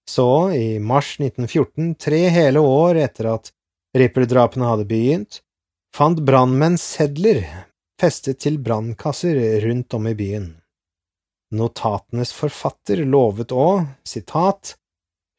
Så, 0.08 0.52
i 0.56 0.78
mars 0.80 1.18
1914, 1.20 1.94
tre 2.00 2.26
hele 2.32 2.64
år 2.64 3.04
etter 3.04 3.34
at 3.36 3.52
Ripper-drapene 3.92 4.72
hadde 4.72 4.88
begynt, 4.88 5.42
fant 5.92 6.24
brannmenn 6.24 6.80
sedler 6.80 7.44
festet 8.00 8.40
til 8.44 8.58
brannkasser 8.62 9.60
rundt 9.66 9.94
om 9.94 10.06
i 10.06 10.14
byen. 10.14 10.48
Notatenes 11.54 12.32
forfatter 12.36 13.02
lovet 13.08 13.54
å, 13.56 13.84
sitat, 14.06 14.74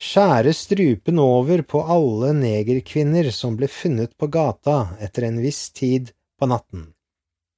skjære 0.01 0.53
strupen 0.57 1.19
over 1.21 1.61
på 1.61 1.83
alle 1.83 2.31
negerkvinner 2.37 3.29
som 3.35 3.57
ble 3.59 3.69
funnet 3.69 4.15
på 4.17 4.29
gata 4.31 4.95
etter 4.99 5.27
en 5.29 5.39
viss 5.43 5.69
tid 5.75 6.11
på 6.39 6.49
natten. 6.49 6.89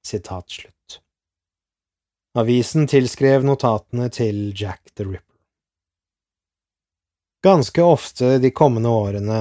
Sitat 0.06 0.50
slutt. 0.50 1.00
Avisen 2.38 2.88
tilskrev 2.88 3.44
notatene 3.44 4.08
til 4.12 4.50
Jack 4.56 4.94
the 4.94 5.04
Ripper. 5.04 5.28
Ganske 7.42 7.82
ofte 7.82 8.38
de 8.38 8.52
kommende 8.54 8.88
årene, 8.88 9.38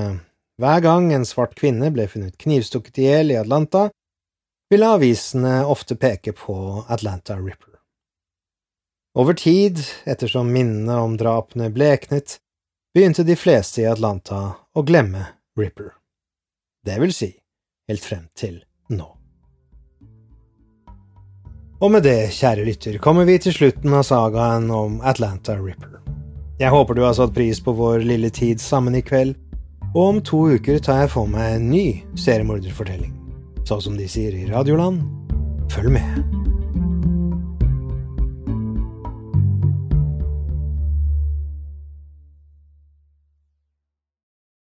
hver 0.62 0.82
gang 0.82 1.12
en 1.14 1.26
svart 1.26 1.54
kvinne 1.58 1.92
ble 1.94 2.08
funnet 2.10 2.38
knivstukket 2.42 2.98
i 2.98 3.06
hjel 3.06 3.34
i 3.34 3.38
Atlanta, 3.40 3.90
ville 4.72 4.88
avisene 4.88 5.66
ofte 5.66 5.96
peke 5.96 6.32
på 6.32 6.86
Atlanta 6.88 7.36
Ripper. 7.36 7.76
Over 9.20 9.34
tid, 9.34 9.80
ettersom 10.06 10.52
minnene 10.52 10.96
om 10.96 11.18
drapene 11.20 11.68
bleknet, 11.70 12.38
begynte 12.96 13.26
de 13.28 13.36
fleste 13.36 13.84
i 13.84 13.90
Atlanta 13.92 14.40
å 14.72 14.84
glemme 14.88 15.26
Ripper. 15.60 15.92
Det 16.88 16.96
vil 17.04 17.12
si, 17.12 17.34
helt 17.92 18.06
frem 18.06 18.30
til 18.32 18.62
nå. 18.96 19.10
Og 21.82 21.92
med 21.92 22.08
det, 22.08 22.32
kjære 22.32 22.64
lytter, 22.64 23.00
kommer 23.04 23.28
vi 23.28 23.42
til 23.44 23.58
slutten 23.58 23.92
av 23.92 24.08
sagaen 24.08 24.72
om 24.72 25.02
Atlanta 25.04 25.60
Ripper. 25.60 26.00
Jeg 26.62 26.72
håper 26.72 26.96
du 26.96 27.04
har 27.04 27.18
satt 27.20 27.36
pris 27.36 27.60
på 27.60 27.76
vår 27.76 28.06
lille 28.08 28.32
tid 28.32 28.64
sammen 28.64 28.96
i 28.96 29.04
kveld, 29.04 29.36
og 29.92 30.04
om 30.06 30.22
to 30.24 30.46
uker 30.56 30.80
tar 30.80 31.04
jeg 31.04 31.18
for 31.18 31.28
meg 31.28 31.58
en 31.58 31.74
ny 31.74 31.88
seriemorderfortelling. 32.16 33.18
Sånn 33.68 33.82
som 33.82 33.98
de 33.98 34.08
sier 34.10 34.36
i 34.36 34.48
Radioland 34.50 35.04
følg 35.72 35.94
med. 35.96 36.41